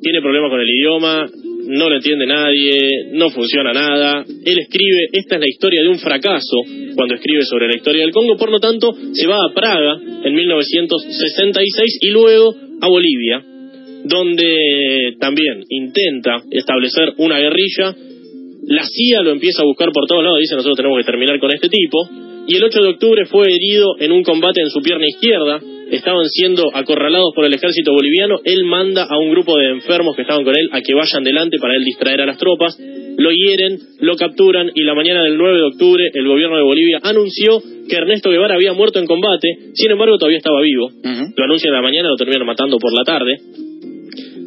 Tiene 0.00 0.20
problemas 0.20 0.50
con 0.50 0.60
el 0.60 0.70
idioma, 0.70 1.26
no 1.66 1.90
lo 1.90 1.96
entiende 1.96 2.24
nadie, 2.24 3.10
no 3.14 3.30
funciona 3.30 3.72
nada. 3.72 4.24
Él 4.24 4.58
escribe, 4.60 5.08
esta 5.12 5.34
es 5.34 5.40
la 5.40 5.48
historia 5.48 5.82
de 5.82 5.88
un 5.88 5.98
fracaso 5.98 6.62
cuando 6.94 7.16
escribe 7.16 7.42
sobre 7.42 7.66
la 7.66 7.74
historia 7.74 8.02
del 8.02 8.12
Congo. 8.12 8.36
Por 8.36 8.50
lo 8.50 8.60
tanto, 8.60 8.94
se 9.12 9.26
va 9.26 9.38
a 9.44 9.52
Praga 9.52 9.98
en 10.22 10.34
1966 10.34 11.98
y 12.02 12.10
luego 12.10 12.54
a 12.80 12.88
Bolivia 12.88 13.57
donde 14.08 15.16
también 15.20 15.64
intenta 15.68 16.42
establecer 16.50 17.14
una 17.18 17.38
guerrilla. 17.38 17.94
La 18.66 18.82
CIA 18.84 19.22
lo 19.22 19.30
empieza 19.30 19.62
a 19.62 19.66
buscar 19.66 19.90
por 19.92 20.06
todos 20.06 20.22
lados, 20.22 20.38
dice 20.40 20.56
nosotros 20.56 20.76
tenemos 20.76 20.98
que 20.98 21.10
terminar 21.10 21.38
con 21.38 21.50
este 21.52 21.68
tipo. 21.68 22.08
Y 22.48 22.56
el 22.56 22.64
8 22.64 22.80
de 22.80 22.88
octubre 22.88 23.26
fue 23.26 23.46
herido 23.54 23.96
en 23.98 24.10
un 24.10 24.22
combate 24.22 24.62
en 24.62 24.70
su 24.70 24.80
pierna 24.80 25.06
izquierda. 25.06 25.60
Estaban 25.90 26.26
siendo 26.28 26.74
acorralados 26.74 27.32
por 27.34 27.44
el 27.44 27.52
ejército 27.52 27.92
boliviano. 27.92 28.40
Él 28.42 28.64
manda 28.64 29.04
a 29.04 29.18
un 29.18 29.30
grupo 29.30 29.56
de 29.58 29.70
enfermos 29.70 30.16
que 30.16 30.22
estaban 30.22 30.44
con 30.44 30.54
él 30.56 30.68
a 30.72 30.80
que 30.80 30.94
vayan 30.94 31.24
delante 31.24 31.58
para 31.58 31.76
él 31.76 31.84
distraer 31.84 32.22
a 32.22 32.26
las 32.26 32.38
tropas. 32.38 32.78
Lo 33.18 33.30
hieren, 33.32 33.78
lo 34.00 34.16
capturan 34.16 34.70
y 34.74 34.82
la 34.82 34.94
mañana 34.94 35.24
del 35.24 35.36
9 35.36 35.56
de 35.58 35.64
octubre 35.64 36.04
el 36.14 36.26
gobierno 36.26 36.56
de 36.56 36.62
Bolivia 36.62 37.00
anunció 37.02 37.60
que 37.88 37.96
Ernesto 37.96 38.30
Guevara 38.30 38.54
había 38.54 38.72
muerto 38.72 38.98
en 38.98 39.06
combate. 39.06 39.48
Sin 39.74 39.90
embargo, 39.90 40.16
todavía 40.16 40.38
estaba 40.38 40.62
vivo. 40.62 40.88
Lo 41.36 41.44
anuncian 41.44 41.74
en 41.74 41.76
la 41.76 41.82
mañana, 41.82 42.08
lo 42.08 42.16
terminan 42.16 42.46
matando 42.46 42.78
por 42.78 42.92
la 42.94 43.04
tarde. 43.04 43.36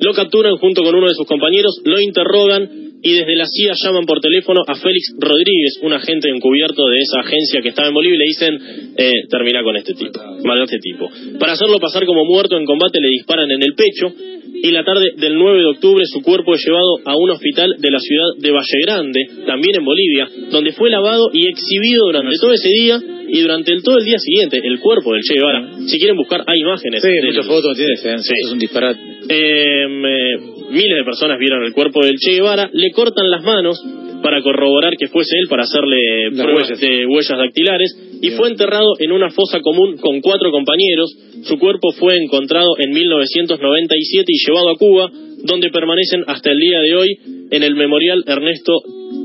Lo 0.02 0.14
capturan 0.14 0.58
junto 0.58 0.84
con 0.84 0.96
uno 0.96 1.08
de 1.08 1.14
sus 1.14 1.28
compañeros, 1.28 1.80
lo 1.86 2.00
interrogan 2.00 2.92
y 3.04 3.14
desde 3.14 3.36
la 3.36 3.46
CIA 3.46 3.74
llaman 3.84 4.06
por 4.06 4.20
teléfono 4.20 4.62
a 4.68 4.76
Félix 4.76 5.14
Rodríguez, 5.18 5.80
un 5.82 5.94
agente 5.94 6.30
encubierto 6.30 6.88
de 6.88 6.98
esa 6.98 7.20
agencia 7.22 7.62
que 7.62 7.70
estaba 7.70 7.88
en 7.88 7.94
Bolivia, 7.94 8.16
y 8.16 8.20
le 8.20 8.26
dicen, 8.26 8.94
eh, 8.98 9.12
termina 9.30 9.64
con 9.64 9.76
este 9.76 9.94
tipo, 9.94 10.20
mata 10.44 10.62
a 10.62 10.66
este 10.66 10.80
tipo. 10.80 11.10
Para 11.40 11.54
hacerlo 11.54 11.80
pasar 11.80 12.06
como 12.06 12.26
muerto 12.26 12.58
en 12.58 12.66
combate 12.66 13.00
le 13.02 13.10
disparan 13.10 13.50
en 13.50 13.64
el 13.64 13.74
pecho 13.74 14.14
y 14.64 14.72
la 14.72 14.84
tarde 14.84 15.06
del 15.18 15.36
9 15.38 15.60
de 15.60 15.66
octubre 15.66 16.04
su 16.06 16.22
cuerpo 16.22 16.56
es 16.56 16.64
llevado 16.66 17.00
a 17.06 17.16
un 17.16 17.32
hospital 17.32 17.76
de 17.80 17.92
la 17.92 18.00
ciudad 18.00 18.28
de 18.38 18.52
Valle 18.52 18.80
Grande, 18.86 19.20
también 19.46 19.76
en 19.80 19.86
Bolivia, 19.86 20.30
donde 20.52 20.72
fue 20.74 20.90
lavado 20.90 21.30
y 21.34 21.48
exhibido 21.48 22.06
durante 22.06 22.36
todo 22.40 22.54
ese 22.54 22.70
día 22.70 23.00
y 23.28 23.42
durante 23.42 23.72
el, 23.74 23.82
todo 23.82 23.98
el 23.98 24.06
día 24.06 24.18
siguiente, 24.20 24.60
el 24.64 24.80
cuerpo 24.80 25.14
del 25.14 25.22
Che 25.22 25.36
Guevara. 25.36 25.72
Si 25.88 25.98
quieren 25.98 26.18
buscar, 26.18 26.44
hay 26.48 26.60
imágenes. 26.60 27.02
Sí, 27.02 27.10
muchas 27.26 27.48
fotos 27.48 27.78
tienes, 27.78 28.02
Sí. 28.02 28.34
es 28.46 28.52
un 28.52 28.60
disparate. 28.60 29.00
eh, 29.30 29.86
eh, 29.86 30.38
miles 30.72 30.98
de 30.98 31.04
personas 31.04 31.38
vieron 31.40 31.64
el 31.64 31.74
cuerpo 31.74 32.04
del 32.06 32.16
Che 32.18 32.34
Guevara, 32.34 32.70
le 32.74 32.92
cortan 32.92 33.30
las 33.30 33.44
manos 33.44 33.82
para 34.22 34.42
corroborar 34.42 34.94
que 34.98 35.08
fuese 35.08 35.36
él, 35.42 35.48
para 35.50 35.64
hacerle 35.64 36.30
Las 36.32 36.46
pruebas 36.46 36.64
huellas. 36.70 36.80
de 36.80 37.06
huellas 37.06 37.38
dactilares, 37.38 37.92
y 38.22 38.28
Bien. 38.28 38.38
fue 38.38 38.50
enterrado 38.50 38.94
en 39.00 39.12
una 39.12 39.30
fosa 39.32 39.60
común 39.62 39.98
con 39.98 40.22
cuatro 40.22 40.52
compañeros. 40.52 41.12
Su 41.44 41.58
cuerpo 41.58 41.92
fue 41.94 42.16
encontrado 42.18 42.76
en 42.80 42.92
1997 42.92 44.26
y 44.28 44.48
llevado 44.48 44.70
a 44.70 44.76
Cuba, 44.78 45.12
donde 45.44 45.70
permanecen 45.72 46.24
hasta 46.28 46.52
el 46.52 46.60
día 46.60 46.80
de 46.82 46.96
hoy 46.96 47.10
en 47.52 47.64
el 47.64 47.76
Memorial 47.76 48.24
Ernesto 48.28 48.74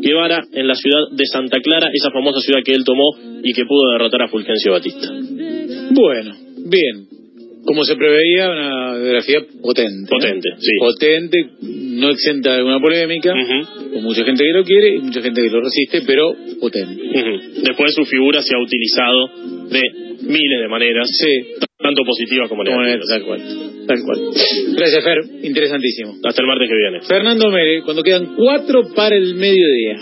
Guevara 0.01 0.43
en 0.53 0.67
la 0.67 0.75
ciudad 0.75 1.11
de 1.13 1.25
Santa 1.27 1.59
Clara, 1.61 1.91
esa 1.93 2.11
famosa 2.11 2.41
ciudad 2.41 2.61
que 2.65 2.73
él 2.73 2.85
tomó 2.85 3.11
y 3.43 3.53
que 3.53 3.65
pudo 3.65 3.93
derrotar 3.93 4.23
a 4.23 4.29
Fulgencio 4.29 4.73
Batista. 4.73 5.09
Bueno, 5.91 6.35
bien. 6.69 7.07
Como 7.65 7.83
se 7.85 7.97
preveía, 7.97 8.49
una 8.49 8.97
biografía 8.97 9.41
potente. 9.61 10.03
¿no? 10.03 10.09
Potente, 10.09 10.49
sí. 10.59 10.71
Potente, 10.79 11.39
no 11.63 12.11
exenta 12.11 12.53
de 12.53 12.59
alguna 12.59 12.79
polémica. 12.81 13.33
Con 13.97 14.05
mucha 14.05 14.25
gente 14.25 14.45
que 14.45 14.53
lo 14.53 14.65
quiere 14.65 14.97
y 14.97 14.99
mucha 15.01 15.21
gente 15.23 15.41
que 15.43 15.51
lo 15.51 15.61
resiste, 15.61 16.03
pero 16.07 16.35
potente. 16.61 17.03
Después 17.63 17.95
su 17.95 18.05
figura 18.05 18.43
se 18.43 18.55
ha 18.55 18.59
utilizado 18.59 19.29
de 19.71 19.83
miles 20.29 20.61
de 20.61 20.69
maneras, 20.69 21.09
Sí, 21.13 21.55
tanto 21.79 22.03
positivas 22.05 22.49
como 22.49 22.65
como 22.65 22.83
negativas. 22.83 23.09
tal 23.09 23.25
cual. 23.25 23.41
Tal 23.87 23.99
cual. 24.05 24.21
Gracias, 24.77 25.05
Fer. 25.05 25.19
Interesantísimo. 25.45 26.15
Hasta 26.25 26.43
el 26.43 26.49
martes 26.49 26.69
que 26.69 26.75
viene. 26.77 27.01
Fernando 27.07 27.51
Mere, 27.51 27.83
cuando 27.83 28.03
quedan 28.03 28.35
cuatro 28.37 28.83
para 28.95 29.17
el 29.17 29.35
mediodía. 29.37 29.97